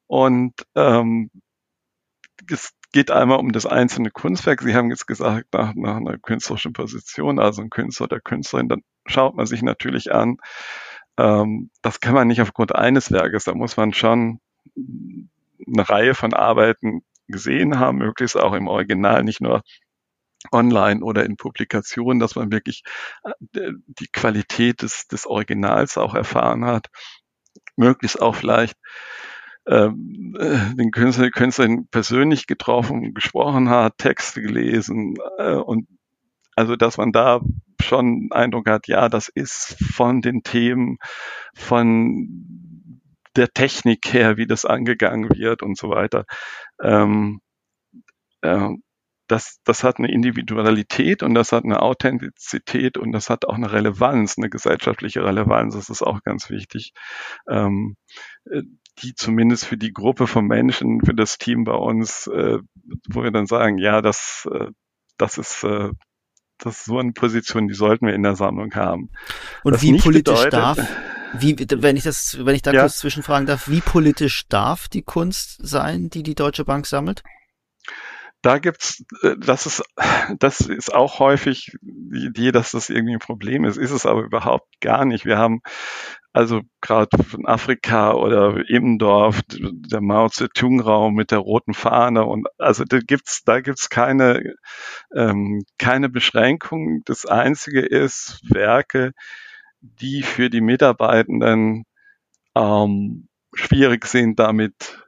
[0.08, 1.30] Und ähm,
[2.52, 4.62] es geht einmal um das einzelne Kunstwerk.
[4.62, 8.82] Sie haben jetzt gesagt, nach, nach einer künstlerischen Position, also ein Künstler oder Künstlerin, dann
[9.06, 10.38] schaut man sich natürlich an,
[11.18, 13.46] ähm, das kann man nicht aufgrund eines Werkes.
[13.46, 14.40] Da muss man schon
[14.76, 19.64] eine Reihe von Arbeiten gesehen haben, möglichst auch im Original, nicht nur
[20.52, 22.84] online oder in Publikationen, dass man wirklich
[23.24, 26.88] äh, die Qualität des, des Originals auch erfahren hat,
[27.76, 28.78] möglichst auch vielleicht
[29.68, 35.88] ähm, äh, den Künstler, Künstlerin persönlich getroffen, gesprochen hat, Texte gelesen äh, und
[36.56, 37.42] also dass man da
[37.82, 40.98] schon Eindruck hat, ja, das ist von den Themen,
[41.56, 42.90] von
[43.36, 46.26] der Technik her, wie das angegangen wird und so weiter.
[46.82, 47.42] Ähm,
[48.42, 48.70] äh,
[49.28, 53.72] das, das hat eine Individualität und das hat eine Authentizität und das hat auch eine
[53.72, 55.76] Relevanz, eine gesellschaftliche Relevanz.
[55.76, 56.94] Das ist auch ganz wichtig,
[57.50, 57.96] ähm,
[58.50, 58.64] äh,
[59.00, 62.60] die zumindest für die Gruppe von Menschen, für das Team bei uns, äh,
[63.10, 64.68] wo wir dann sagen, ja, das, äh,
[65.18, 65.90] das ist äh,
[66.60, 69.10] das ist so eine Position, die sollten wir in der Sammlung haben.
[69.64, 70.78] Und das wie politisch bedeutet, darf,
[71.34, 72.82] wie, wenn ich das, wenn ich da ja.
[72.82, 77.24] kurz zwischenfragen darf, wie politisch darf die Kunst sein, die die Deutsche Bank sammelt?
[78.44, 79.84] Da gibt's, äh, das ist,
[80.40, 84.22] das ist auch häufig die Idee, dass das irgendwie ein Problem ist, ist es aber
[84.22, 85.26] überhaupt gar nicht.
[85.26, 85.62] Wir haben
[86.34, 92.84] also gerade von Afrika oder Ebendorf, der Mao Zedong-Raum mit der roten Fahne und also
[92.84, 94.56] da gibt's, da gibt's keine,
[95.16, 97.02] ähm, keine Beschränkung.
[97.06, 99.14] Das einzige ist Werke,
[99.82, 101.84] die für die Mitarbeitenden
[102.56, 105.03] ähm, schwierig sind, damit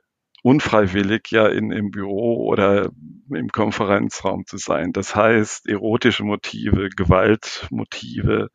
[0.45, 2.91] unfreiwillig ja in, im Büro oder
[3.33, 4.93] im Konferenzraum zu sein.
[4.93, 8.49] Das heißt, erotische Motive, Gewaltmotive,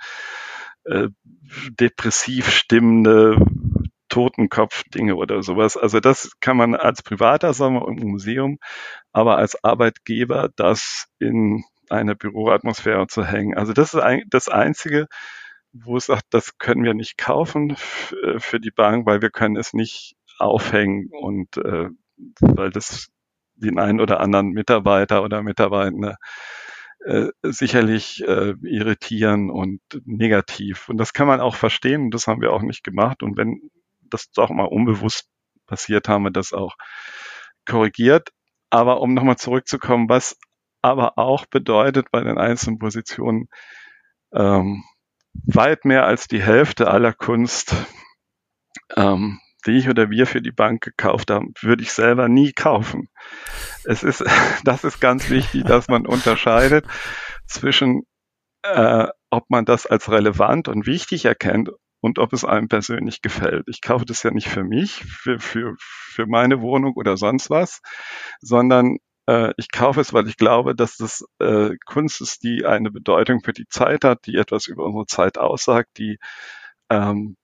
[0.85, 1.09] äh,
[1.81, 3.45] depressiv stimmende
[4.09, 5.77] Totenkopf-Dinge oder sowas.
[5.77, 8.59] Also das kann man als privater sagen im Museum,
[9.13, 13.59] aber als Arbeitgeber das in eine Büroatmosphäre zu hängen.
[13.59, 15.09] Also das ist das Einzige,
[15.73, 17.77] wo es sagt, das können wir nicht kaufen
[18.23, 21.89] äh, für die Bank, weil wir können es nicht aufhängen und äh,
[22.41, 23.11] weil das
[23.55, 26.17] den einen oder anderen Mitarbeiter oder Mitarbeitende
[27.05, 30.89] äh, sicherlich äh, irritieren und negativ.
[30.89, 33.23] Und das kann man auch verstehen das haben wir auch nicht gemacht.
[33.23, 33.71] Und wenn
[34.01, 35.29] das doch mal unbewusst
[35.67, 36.75] passiert, haben wir das auch
[37.67, 38.31] korrigiert.
[38.71, 40.39] Aber um nochmal zurückzukommen, was
[40.83, 43.49] aber auch bedeutet bei den einzelnen Positionen,
[44.33, 44.85] ähm,
[45.33, 47.75] weit mehr als die Hälfte aller Kunst,
[48.97, 53.09] ähm, die ich oder wir für die Bank gekauft haben, würde ich selber nie kaufen.
[53.85, 54.25] Es ist,
[54.65, 56.87] das ist ganz wichtig, dass man unterscheidet
[57.47, 58.03] zwischen,
[58.63, 63.65] äh, ob man das als relevant und wichtig erkennt und ob es einem persönlich gefällt.
[63.69, 67.81] Ich kaufe das ja nicht für mich, für, für, für meine Wohnung oder sonst was,
[68.41, 72.91] sondern äh, ich kaufe es, weil ich glaube, dass das äh, Kunst ist, die eine
[72.91, 76.19] Bedeutung für die Zeit hat, die etwas über unsere Zeit aussagt, die
[76.91, 77.37] ähm,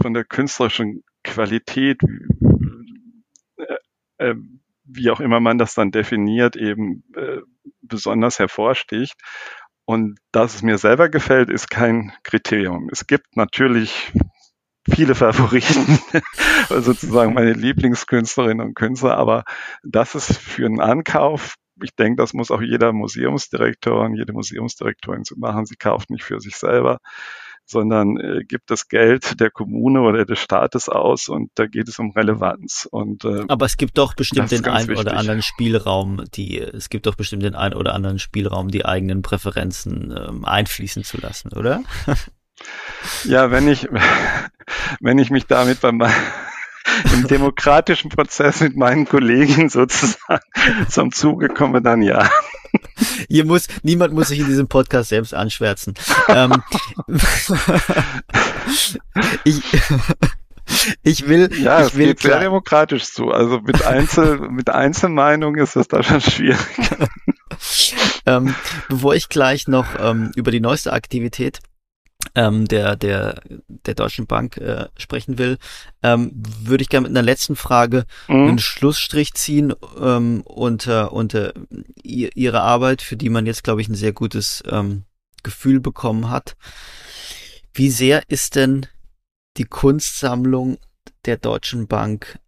[0.00, 2.00] von der künstlerischen Qualität,
[3.56, 3.76] äh,
[4.18, 4.34] äh,
[4.84, 7.38] wie auch immer man das dann definiert, eben äh,
[7.82, 9.14] besonders hervorsticht.
[9.84, 12.88] Und dass es mir selber gefällt, ist kein Kriterium.
[12.92, 14.12] Es gibt natürlich
[14.92, 15.98] viele Favoriten,
[16.68, 19.44] sozusagen meine Lieblingskünstlerinnen und Künstler, aber
[19.82, 25.24] das ist für einen Ankauf, ich denke, das muss auch jeder Museumsdirektor und jede Museumsdirektorin
[25.24, 25.66] zu machen.
[25.66, 26.98] Sie kauft nicht für sich selber,
[27.70, 31.98] sondern äh, gibt das Geld der Kommune oder des Staates aus und da geht es
[31.98, 32.88] um Relevanz.
[32.90, 37.06] Und, äh, Aber es gibt doch bestimmt den einen oder anderen Spielraum, die es gibt
[37.06, 41.82] doch bestimmt den einen oder anderen Spielraum, die eigenen Präferenzen ähm, einfließen zu lassen, oder?
[43.24, 43.88] Ja, wenn ich,
[45.00, 46.02] wenn ich mich damit beim
[47.14, 50.42] im demokratischen Prozess mit meinen Kollegen sozusagen
[50.88, 52.28] zum Zuge komme, dann ja.
[53.28, 55.94] Hier muss, niemand muss sich in diesem Podcast selbst anschwärzen.
[56.28, 56.62] Ähm,
[59.44, 59.62] ich,
[61.02, 63.30] ich will, ja, ich es will geht sehr demokratisch zu.
[63.30, 66.58] Also mit Einzel, mit Einzelmeinungen ist das da schon schwierig.
[68.26, 68.54] ähm,
[68.88, 71.60] bevor ich gleich noch ähm, über die neueste Aktivität
[72.34, 75.58] ähm, der, der, der Deutschen Bank äh, sprechen will,
[76.02, 78.48] ähm, würde ich gerne mit einer letzten Frage mhm.
[78.48, 81.52] einen Schlussstrich ziehen ähm, unter, unter
[82.02, 85.04] ihre Arbeit, für die man jetzt, glaube ich, ein sehr gutes ähm,
[85.42, 86.56] Gefühl bekommen hat.
[87.72, 88.86] Wie sehr ist denn
[89.56, 90.78] die Kunstsammlung
[91.24, 92.38] der Deutschen Bank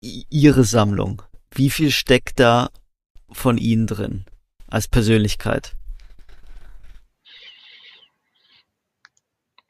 [0.00, 1.22] Ihre Sammlung?
[1.50, 2.70] Wie viel steckt da
[3.30, 4.24] von Ihnen drin
[4.66, 5.76] als Persönlichkeit?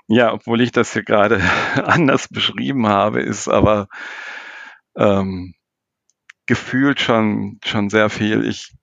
[0.09, 1.41] Ja, obwohl ich das hier gerade
[1.85, 3.89] anders beschrieben habe, ist aber
[4.97, 5.55] ähm,
[6.47, 8.47] gefühlt schon, schon sehr viel.
[8.47, 8.75] Ich,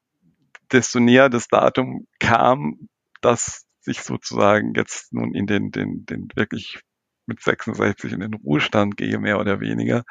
[0.71, 2.89] desto näher das Datum kam,
[3.21, 6.81] dass ich sozusagen jetzt nun in den, den, den wirklich
[7.25, 10.03] mit 66 in den Ruhestand gehe, mehr oder weniger.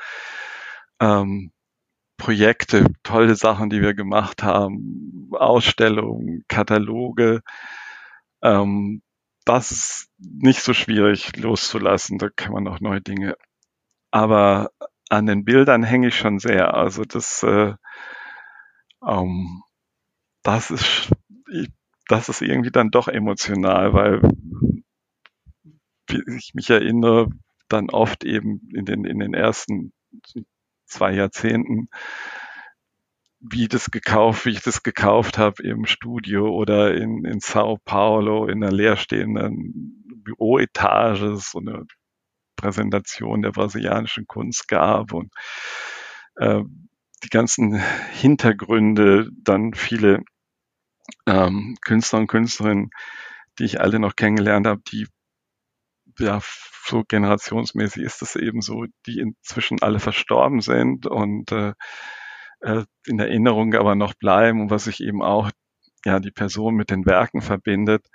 [1.01, 1.53] Ähm,
[2.19, 7.43] Projekte, tolle Sachen, die wir gemacht haben, Ausstellungen, Kataloge,
[8.43, 9.03] ähm,
[9.45, 12.19] das ist nicht so schwierig loszulassen.
[12.19, 13.37] Da kann man auch neue Dinge.
[14.11, 14.71] Aber
[15.09, 16.75] an den Bildern hänge ich schon sehr.
[16.75, 17.75] Also das, äh,
[19.07, 19.63] ähm,
[20.43, 21.11] das ist,
[22.09, 24.23] das ist irgendwie dann doch emotional, weil
[26.37, 27.29] ich mich erinnere,
[27.69, 29.93] dann oft eben in den, in den ersten
[30.87, 31.89] zwei Jahrzehnten
[33.43, 38.47] wie das gekauft, wie ich das gekauft habe im Studio oder in, in Sao Paulo
[38.47, 41.85] in einer leerstehenden Büroetage so eine
[42.57, 45.33] Präsentation der brasilianischen Kunst gab und
[46.37, 46.63] äh,
[47.25, 47.81] die ganzen
[48.13, 50.23] Hintergründe, dann viele
[51.27, 52.91] ähm, Künstler und Künstlerinnen,
[53.59, 55.07] die ich alle noch kennengelernt habe, die
[56.19, 56.41] ja
[56.85, 61.75] so generationsmäßig ist es eben so, die inzwischen alle verstorben sind und äh,
[62.63, 65.51] äh, in Erinnerung aber noch bleiben und was sich eben auch
[66.05, 68.07] ja die Person mit den Werken verbindet.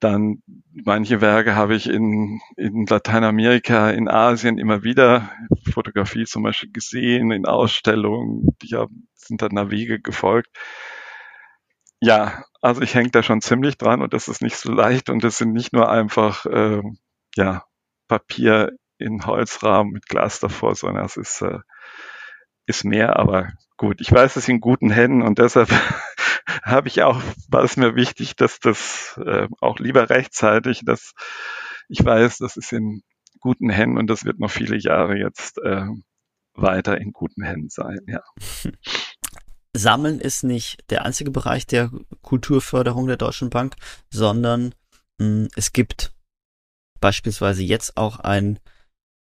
[0.00, 0.42] Dann
[0.72, 5.30] manche Werke habe ich in, in Lateinamerika, in Asien immer wieder
[5.72, 8.76] Fotografie zum Beispiel gesehen, in Ausstellungen, die
[9.14, 10.56] sind dann nach Wege gefolgt.
[12.00, 15.24] Ja, also ich hänge da schon ziemlich dran und das ist nicht so leicht und
[15.24, 16.80] das sind nicht nur einfach äh,
[17.34, 17.64] ja,
[18.06, 21.58] Papier in Holzrahmen mit Glas davor, sondern es ist, äh,
[22.68, 25.70] ist mehr, aber gut, ich weiß es in guten Händen und deshalb
[26.62, 31.12] habe ich auch, war es mir wichtig, dass das äh, auch lieber rechtzeitig, dass
[31.88, 33.02] ich weiß, das ist in
[33.40, 35.86] guten Händen und das wird noch viele Jahre jetzt äh,
[36.54, 38.22] weiter in guten Händen sein, ja.
[39.76, 41.90] Sammeln ist nicht der einzige Bereich der
[42.22, 43.76] Kulturförderung der Deutschen Bank,
[44.10, 44.74] sondern
[45.18, 46.12] mh, hm, es gibt
[47.00, 48.58] beispielsweise jetzt auch ein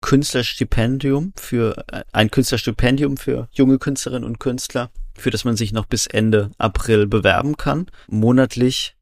[0.03, 5.85] Künstlerstipendium für äh, ein Künstlerstipendium für junge Künstlerinnen und Künstler, für das man sich noch
[5.85, 7.87] bis Ende April bewerben kann.
[8.07, 8.97] Monatlich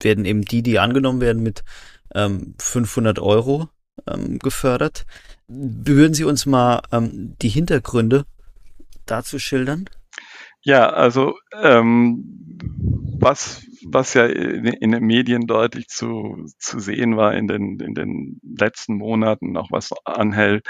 [0.00, 1.64] werden eben die, die angenommen werden, mit
[2.14, 3.68] ähm, 500 Euro
[4.06, 5.06] ähm, gefördert.
[5.48, 8.24] Würden Sie uns mal ähm, die Hintergründe
[9.06, 9.90] dazu schildern?
[10.62, 12.24] Ja, also ähm,
[13.18, 17.94] was, was ja in, in, den Medien deutlich zu, zu sehen war in den, in
[17.94, 20.66] den letzten Monaten, auch was anhält,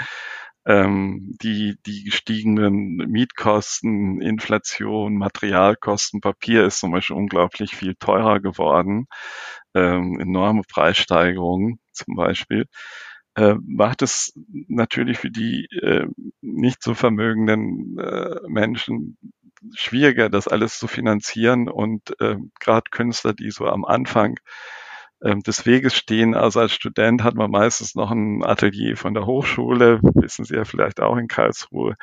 [0.65, 9.05] ähm, die, die gestiegenen Mietkosten, Inflation, Materialkosten, Papier ist zum Beispiel unglaublich viel teurer geworden,
[9.75, 12.65] ähm, enorme Preissteigerungen zum Beispiel
[13.35, 14.33] äh, macht es
[14.67, 16.07] natürlich für die äh,
[16.41, 19.17] nicht so vermögenden äh, Menschen
[19.73, 24.39] schwieriger, das alles zu finanzieren und äh, gerade Künstler, die so am Anfang
[25.21, 26.35] äh, des Weges stehen.
[26.35, 30.65] Also als Student hat man meistens noch ein Atelier von der Hochschule, wissen Sie ja
[30.65, 31.95] vielleicht auch in Karlsruhe.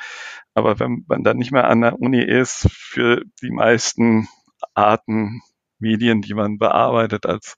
[0.53, 4.27] Aber wenn man dann nicht mehr an der Uni ist, für die meisten
[4.73, 5.41] Arten
[5.79, 7.55] Medien, die man bearbeitet als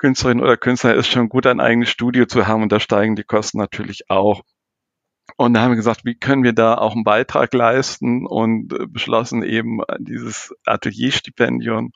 [0.00, 3.22] Künstlerin oder Künstler, ist schon gut, ein eigenes Studio zu haben und da steigen die
[3.22, 4.42] Kosten natürlich auch.
[5.36, 8.86] Und da haben wir gesagt, wie können wir da auch einen Beitrag leisten und äh,
[8.86, 11.92] beschlossen eben dieses Atelierstipendium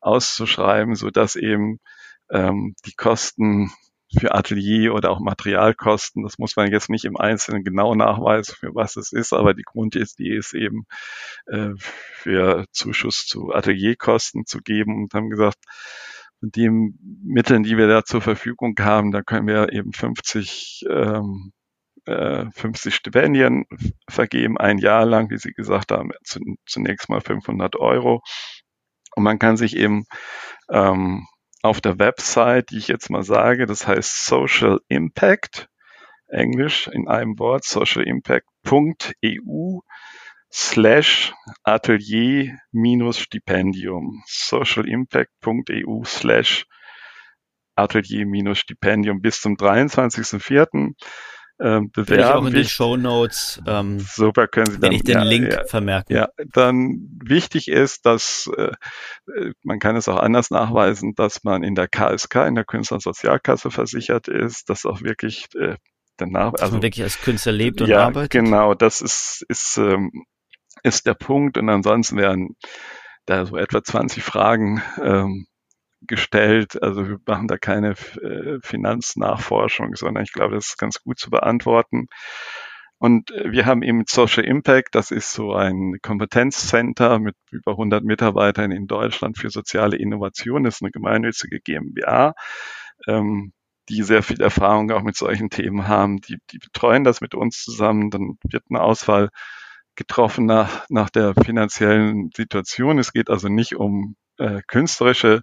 [0.00, 1.78] auszuschreiben, so dass eben
[2.30, 3.72] ähm, die Kosten
[4.18, 8.74] für Atelier oder auch Materialkosten, das muss man jetzt nicht im Einzelnen genau nachweisen, für
[8.74, 10.84] was es ist, aber die Grundidee ist eben
[11.46, 15.58] äh, für Zuschuss zu Atelierkosten zu geben und haben gesagt,
[16.40, 21.52] mit den Mitteln, die wir da zur Verfügung haben, da können wir eben 50 ähm,
[22.06, 23.64] 50 äh, Stipendien
[24.08, 26.12] vergeben, ein Jahr lang, wie Sie gesagt haben,
[26.64, 28.22] zunächst mal 500 Euro.
[29.16, 30.04] Und man kann sich eben
[30.70, 31.26] ähm,
[31.62, 35.68] auf der Website, die ich jetzt mal sage, das heißt Social Impact,
[36.28, 39.80] Englisch in einem Wort, socialimpact.eu
[40.52, 41.32] slash
[41.64, 44.22] atelier minus Stipendium.
[44.26, 46.66] socialimpact.eu slash
[47.76, 50.94] atelier minus Stipendium bis zum 23.04
[51.58, 52.20] ähm, bewerben.
[52.20, 53.62] ich auch in den Show Notes.
[53.66, 54.90] Ähm, Super, können Sie dann.
[54.90, 56.14] Wenn ich den ja, Link ja, vermerken.
[56.14, 58.72] Ja, dann wichtig ist, dass äh,
[59.62, 64.28] man kann es auch anders nachweisen, dass man in der KSK, in der Künstlersozialkasse versichert
[64.28, 65.76] ist, dass auch wirklich äh,
[66.18, 68.32] danach, dass also man wirklich als Künstler lebt und ja, arbeitet.
[68.32, 70.26] Genau, das ist ist ähm,
[70.82, 71.58] ist der Punkt.
[71.58, 72.56] Und ansonsten werden
[73.26, 75.46] da so etwa 20 Fragen ähm,
[76.02, 76.82] gestellt.
[76.82, 81.30] Also wir machen da keine äh, Finanznachforschung, sondern ich glaube, das ist ganz gut zu
[81.30, 82.06] beantworten.
[82.98, 88.04] Und äh, wir haben eben Social Impact, das ist so ein Kompetenzcenter mit über 100
[88.04, 92.34] Mitarbeitern in Deutschland für soziale Innovation, das ist eine gemeinnützige GmbH,
[93.06, 93.52] ähm,
[93.88, 96.20] die sehr viel Erfahrung auch mit solchen Themen haben.
[96.22, 99.28] Die, die betreuen das mit uns zusammen, dann wird eine Auswahl
[99.96, 102.98] getroffen nach, nach der finanziellen Situation.
[102.98, 105.42] Es geht also nicht um äh, künstlerische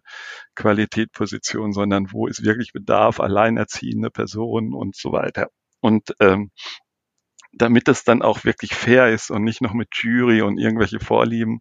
[0.56, 5.50] Qualität, Position, sondern wo ist wirklich Bedarf, alleinerziehende Personen und so weiter.
[5.82, 6.52] Und ähm,
[7.52, 11.60] damit es dann auch wirklich fair ist und nicht noch mit Jury und irgendwelche Vorlieben,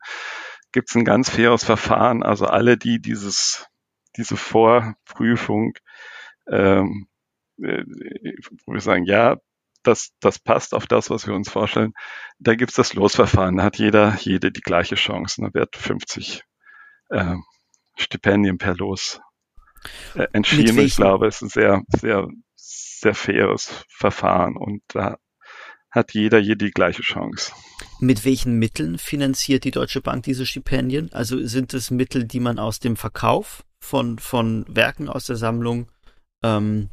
[0.73, 2.23] gibt es ein ganz faires Verfahren.
[2.23, 3.67] Also alle, die dieses,
[4.17, 5.75] diese Vorprüfung,
[6.49, 7.09] ähm,
[7.63, 7.85] äh,
[8.65, 9.37] wo wir sagen, ja,
[9.83, 11.93] das, das passt auf das, was wir uns vorstellen,
[12.39, 13.57] da gibt es das Losverfahren.
[13.57, 15.41] Da hat jeder, jede die gleiche Chance.
[15.43, 16.43] Da wird 50
[17.11, 17.37] äh,
[17.97, 19.21] Stipendien per Los
[20.15, 20.79] äh, entschieden.
[20.79, 25.19] Ich glaube, es ist ein sehr, sehr, sehr faires Verfahren und da
[25.91, 27.53] hat jeder hier die gleiche Chance.
[28.01, 31.13] Mit welchen Mitteln finanziert die Deutsche Bank diese Stipendien?
[31.13, 35.89] Also sind es Mittel, die man aus dem Verkauf von, von Werken aus der Sammlung
[36.43, 36.89] ähm,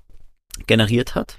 [0.67, 1.37] generiert hat?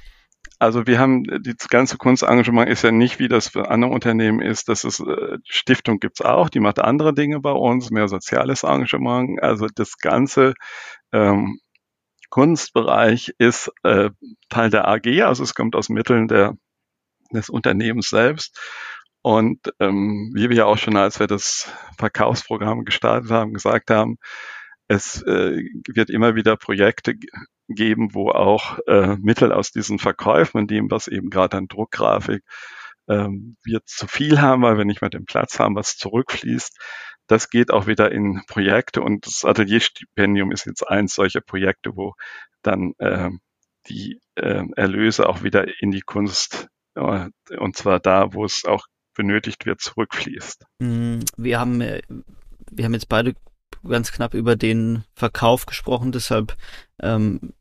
[0.61, 4.69] Also wir haben, die ganze Kunstengagement ist ja nicht, wie das für andere Unternehmen ist.
[4.69, 9.43] Das ist, äh, Stiftung gibt's auch, die macht andere Dinge bei uns, mehr soziales Engagement.
[9.43, 10.53] Also das ganze
[11.13, 11.59] ähm,
[12.29, 14.11] Kunstbereich ist äh,
[14.51, 16.55] Teil der AG, also es kommt aus Mitteln der,
[17.33, 18.61] des Unternehmens selbst.
[19.23, 24.19] Und ähm, wie wir ja auch schon, als wir das Verkaufsprogramm gestartet haben, gesagt haben,
[24.91, 27.15] es äh, wird immer wieder Projekte
[27.69, 32.43] geben, wo auch äh, Mittel aus diesen Verkäufen, in dem, was eben gerade an Druckgrafik
[33.09, 36.77] ähm, wir zu viel haben, weil wir nicht mehr den Platz haben, was zurückfließt.
[37.29, 42.15] Das geht auch wieder in Projekte und das Atelierstipendium ist jetzt eins solcher Projekte, wo
[42.63, 43.31] dann äh,
[43.87, 46.67] die äh, Erlöse auch wieder in die Kunst
[46.97, 50.65] äh, und zwar da, wo es auch benötigt wird, zurückfließt.
[50.81, 52.03] Mm, wir haben, äh,
[52.73, 53.35] wir haben jetzt beide
[53.87, 56.57] ganz knapp über den Verkauf gesprochen, deshalb
[57.01, 57.53] ähm,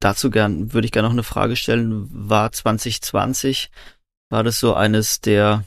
[0.00, 2.08] dazu gern, würde ich gerne noch eine Frage stellen.
[2.10, 3.70] War 2020,
[4.30, 5.64] war das so eines der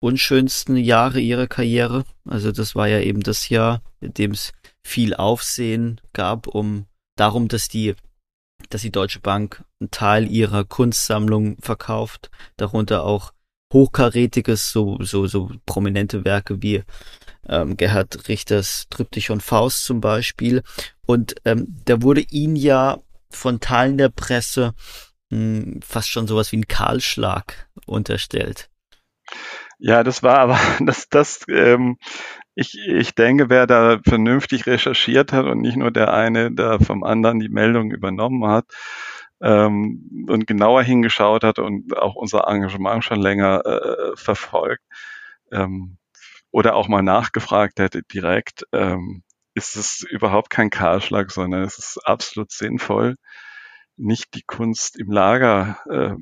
[0.00, 2.04] unschönsten Jahre ihrer Karriere?
[2.24, 4.52] Also das war ja eben das Jahr, in dem es
[4.82, 7.94] viel Aufsehen gab, um darum, dass die
[8.68, 13.32] dass die Deutsche Bank einen Teil ihrer Kunstsammlung verkauft, darunter auch
[13.72, 16.82] hochkarätiges, so, so, so prominente Werke wie
[17.48, 20.62] ähm, Gerhard Richters Triptych und Faust zum Beispiel.
[21.06, 22.98] Und ähm, da wurde ihnen ja
[23.30, 24.74] von Teilen der Presse
[25.30, 28.68] mh, hm, fast schon sowas wie ein Kahlschlag unterstellt.
[29.78, 31.96] Ja, das war aber, das, das, ähm,
[32.54, 37.04] ich, ich denke, wer da vernünftig recherchiert hat und nicht nur der eine, der vom
[37.04, 38.66] anderen die Meldung übernommen hat
[39.42, 44.82] ähm, und genauer hingeschaut hat und auch unser Engagement schon länger äh, verfolgt
[45.52, 45.98] ähm,
[46.50, 49.22] oder auch mal nachgefragt hätte direkt, ähm,
[49.54, 53.16] ist es überhaupt kein Kahlschlag, sondern es ist absolut sinnvoll,
[53.96, 56.14] nicht die Kunst im Lager äh,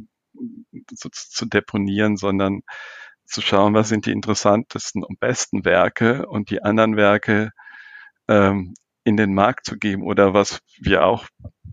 [0.95, 2.63] zu, zu deponieren, sondern
[3.25, 7.51] zu schauen, was sind die interessantesten und besten Werke und die anderen Werke
[8.29, 8.75] ähm,
[9.09, 11.27] in den Markt zu geben oder was wir auch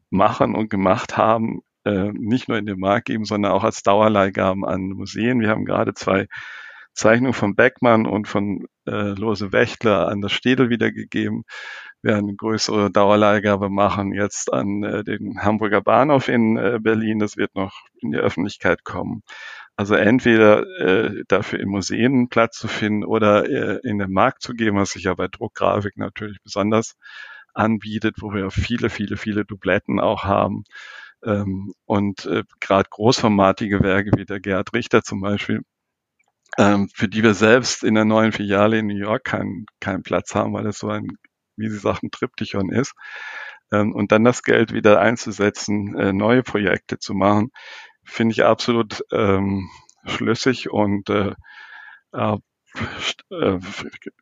[0.10, 4.66] machen und gemacht haben, äh, nicht nur in den Markt geben, sondern auch als Dauerleihgaben
[4.66, 5.42] an Museen.
[5.42, 6.28] Wir haben gerade zwei
[6.94, 11.44] Zeichnungen von Beckmann und von äh, Lose Wächtler an das Städel wiedergegeben.
[12.02, 17.20] Wir werden eine größere Dauerleihgabe machen jetzt an äh, den Hamburger Bahnhof in äh, Berlin.
[17.20, 19.24] Das wird noch in die Öffentlichkeit kommen.
[19.78, 24.54] Also entweder äh, dafür in Museen Platz zu finden oder äh, in den Markt zu
[24.54, 26.96] geben, was sich ja bei Druckgrafik natürlich besonders
[27.54, 30.64] anbietet, wo wir viele, viele, viele Dubletten auch haben.
[31.24, 35.62] Ähm, und äh, gerade großformatige Werke wie der Gerhard Richter zum Beispiel,
[36.58, 40.36] ähm, für die wir selbst in der neuen Filiale in New York keinen keinen Platz
[40.36, 41.08] haben, weil es so ein,
[41.58, 42.94] wie Sie sagten, Triptychon ist.
[43.72, 47.50] Ähm, und dann das Geld wieder einzusetzen, äh, neue Projekte zu machen,
[48.06, 49.70] finde ich absolut ähm,
[50.06, 51.34] schlüssig und äh,
[53.32, 53.60] äh,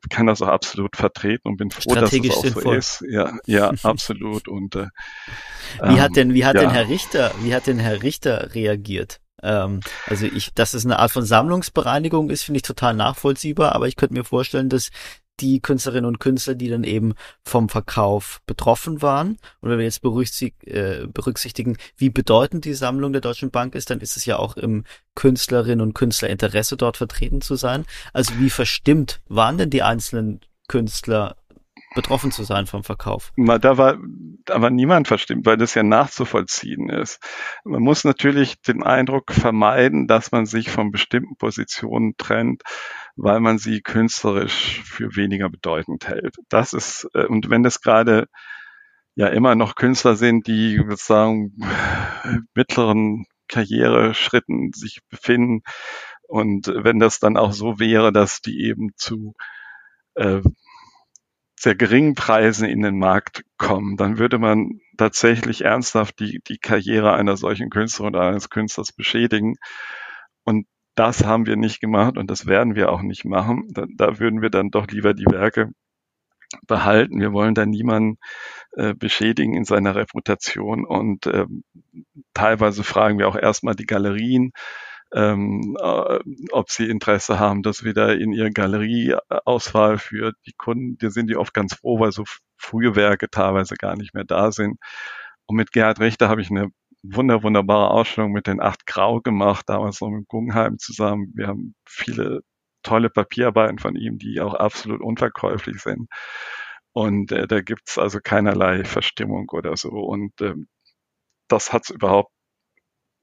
[0.09, 2.63] kann das auch absolut vertreten und bin froh, dass es auch sinnvoll.
[2.63, 3.05] so ist.
[3.09, 4.47] Ja, ja, absolut.
[4.47, 4.88] Und äh,
[5.81, 6.61] wie hat denn, wie hat ja.
[6.61, 9.19] denn Herr Richter, wie hat denn Herr Richter reagiert?
[9.41, 13.88] Ähm, also ich, dass es eine Art von Sammlungsbereinigung ist, finde ich total nachvollziehbar, aber
[13.88, 14.89] ich könnte mir vorstellen, dass
[15.39, 17.13] die Künstlerinnen und Künstler, die dann eben
[17.43, 19.38] vom Verkauf betroffen waren.
[19.61, 23.99] Und wenn wir jetzt äh, berücksichtigen, wie bedeutend die Sammlung der Deutschen Bank ist, dann
[23.99, 24.84] ist es ja auch im
[25.15, 27.86] Künstlerinnen und Künstlerinteresse dort vertreten zu sein.
[28.13, 31.36] Also wie verstimmt waren denn die einzelnen Künstler
[31.94, 33.32] betroffen zu sein vom Verkauf.
[33.36, 33.98] Da war
[34.50, 37.20] aber niemand verstimmt, weil das ja nachzuvollziehen ist.
[37.64, 42.64] Man muss natürlich den Eindruck vermeiden, dass man sich von bestimmten Positionen trennt,
[43.16, 46.36] weil man sie künstlerisch für weniger bedeutend hält.
[46.50, 48.28] Das ist, äh, und wenn das gerade
[49.16, 51.54] ja immer noch Künstler sind, die sozusagen
[52.56, 55.62] mittleren Karriereschritten sich befinden
[56.28, 59.36] und wenn das dann auch so wäre, dass die eben zu
[60.16, 60.41] äh,
[61.64, 67.14] sehr geringen Preisen in den Markt kommen, dann würde man tatsächlich ernsthaft die, die Karriere
[67.14, 69.55] einer solchen Künstlerin oder eines Künstlers beschädigen.
[70.43, 73.70] Und das haben wir nicht gemacht und das werden wir auch nicht machen.
[73.74, 75.70] Da, da würden wir dann doch lieber die Werke
[76.68, 77.22] behalten.
[77.22, 78.18] Wir wollen da niemanden
[78.74, 81.45] äh, beschädigen in seiner Reputation und äh,
[82.34, 84.51] teilweise fragen wir auch erstmal die Galerien,
[85.14, 86.19] ähm, äh,
[86.52, 91.30] ob sie Interesse haben, dass wir da in ihre Galerieauswahl für die Kunden, da sind
[91.30, 92.23] die oft ganz froh, weil so
[92.57, 94.80] frühe Werke teilweise gar nicht mehr da sind.
[95.45, 96.69] Und mit Gerhard Richter habe ich eine
[97.03, 101.31] wunder, wunderbare Ausstellung mit den acht Grau gemacht, damals noch mit Guggenheim zusammen.
[101.35, 102.41] Wir haben viele
[102.84, 106.10] tolle Papierarbeiten von ihm, die auch absolut unverkäuflich sind.
[106.94, 109.90] Und äh, da gibt's also keinerlei Verstimmung oder so.
[109.90, 110.68] Und ähm,
[111.49, 112.31] das hat's überhaupt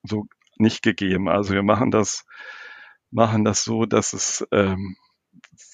[0.05, 0.27] so
[0.61, 1.29] nicht gegeben.
[1.29, 2.25] Also wir machen das,
[3.11, 4.97] machen das so, dass es ähm,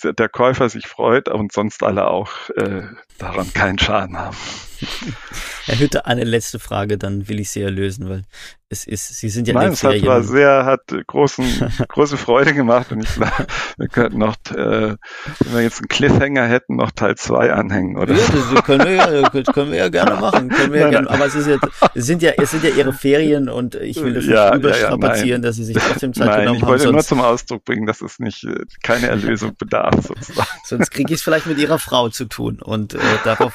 [0.03, 2.83] der Käufer sich freut und sonst alle auch äh,
[3.19, 4.37] daran keinen Schaden haben.
[5.67, 8.25] Herr Hütte, eine letzte Frage, dann will ich Sie erlösen, weil
[8.69, 11.45] es ist, Sie sind ja Nein, es hat war sehr, hat großen,
[11.89, 13.47] große Freude gemacht und ich glaube,
[13.77, 14.97] wir könnten noch, äh,
[15.41, 18.15] wenn wir jetzt einen Cliffhanger hätten, noch Teil 2 anhängen, oder?
[18.15, 21.27] Ja, das können wir ja, können wir ja gerne machen, können wir ja gerne, aber
[21.27, 21.65] es ist jetzt,
[21.95, 25.29] es sind ja, es sind ja Ihre Ferien und ich will das ja, nicht überstrapazieren,
[25.29, 26.65] ja, ja, dass Sie sich trotzdem Zeit nein, genommen haben.
[26.65, 30.49] ich wollte nur zum Ausdruck bringen, dass es nicht, äh, keine Erlösung bedarf, sozusagen.
[30.65, 33.53] Sonst kriege ich es vielleicht mit Ihrer Frau zu tun und äh, darauf,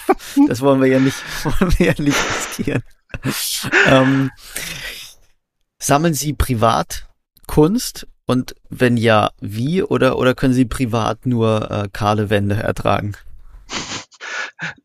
[0.47, 2.83] das wollen wir ja nicht, wollen wir ja nicht riskieren.
[3.87, 4.31] ähm,
[5.79, 7.07] Sammeln Sie privat
[7.47, 8.07] Kunst?
[8.25, 9.83] Und wenn ja, wie?
[9.83, 13.17] Oder, oder können Sie privat nur äh, kahle Wände ertragen?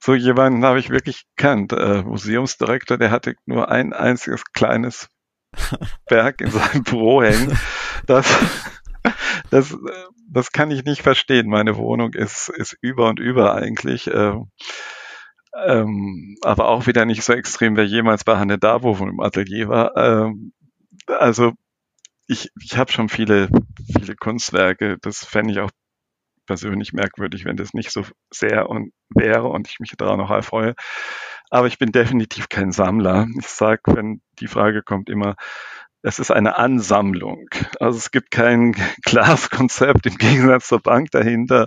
[0.00, 1.72] So jemanden habe ich wirklich gekannt.
[1.72, 5.08] Äh, Museumsdirektor, der hatte nur ein einziges kleines
[6.08, 7.58] Werk in seinem Büro hängen.
[8.06, 8.26] Das,
[9.50, 9.76] das,
[10.28, 11.48] das kann ich nicht verstehen.
[11.48, 14.08] Meine Wohnung ist, ist über und über eigentlich.
[14.12, 14.50] Ähm,
[15.64, 19.96] ähm, aber auch wieder nicht so extrem, wer jemals bei Hanne Davo im Atelier war.
[19.96, 20.52] Ähm,
[21.06, 21.52] also
[22.26, 23.48] ich, ich habe schon viele,
[23.98, 24.98] viele Kunstwerke.
[25.00, 25.70] Das fände ich auch
[26.46, 30.74] persönlich merkwürdig, wenn das nicht so sehr und wäre und ich mich daran noch erfreue.
[31.50, 33.26] Aber ich bin definitiv kein Sammler.
[33.38, 35.36] Ich sage, wenn die Frage kommt immer,
[36.06, 37.48] es ist eine Ansammlung.
[37.80, 38.72] Also es gibt kein
[39.04, 41.66] klares Konzept im Gegensatz zur Bank dahinter.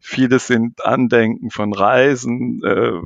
[0.00, 3.00] Vieles sind Andenken von Reisen äh,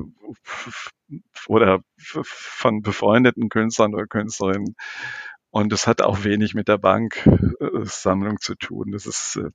[1.47, 4.75] oder von befreundeten Künstlern oder Künstlerinnen.
[5.49, 8.91] Und es hat auch wenig mit der Banksammlung äh, zu tun.
[8.91, 9.49] Das ist, äh,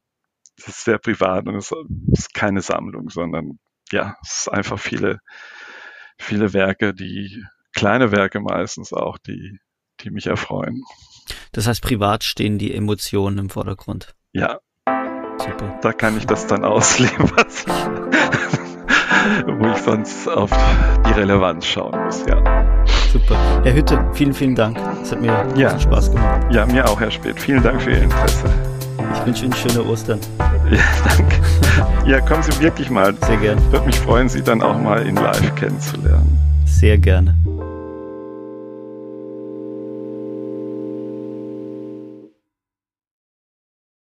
[0.56, 1.72] das ist sehr privat und es
[2.10, 3.60] ist keine Sammlung, sondern
[3.92, 5.20] ja, es ist einfach viele,
[6.18, 9.60] viele Werke, die kleine Werke meistens auch, die,
[10.04, 10.82] die mich erfreuen.
[11.52, 14.14] Das heißt, privat stehen die Emotionen im Vordergrund.
[14.32, 14.58] Ja.
[15.38, 15.78] Super.
[15.82, 17.72] Da kann ich das dann ausleben, was ich,
[19.46, 20.50] wo ich sonst auf
[21.06, 22.84] die Relevanz schauen muss, ja.
[23.12, 23.36] Super.
[23.62, 24.78] Herr Hütte, vielen, vielen Dank.
[25.02, 25.78] Es hat mir ja.
[25.78, 26.46] Spaß gemacht.
[26.52, 27.38] Ja, mir auch, Herr Speth.
[27.40, 28.44] Vielen Dank für Ihr Interesse.
[29.14, 30.18] Ich wünsche Ihnen schöne Ostern.
[30.70, 30.80] Ja,
[31.16, 31.36] danke.
[32.06, 33.14] Ja, kommen Sie wirklich mal.
[33.26, 33.62] Sehr gerne.
[33.70, 36.38] Würde mich freuen, Sie dann auch mal in live kennenzulernen.
[36.66, 37.36] Sehr gerne.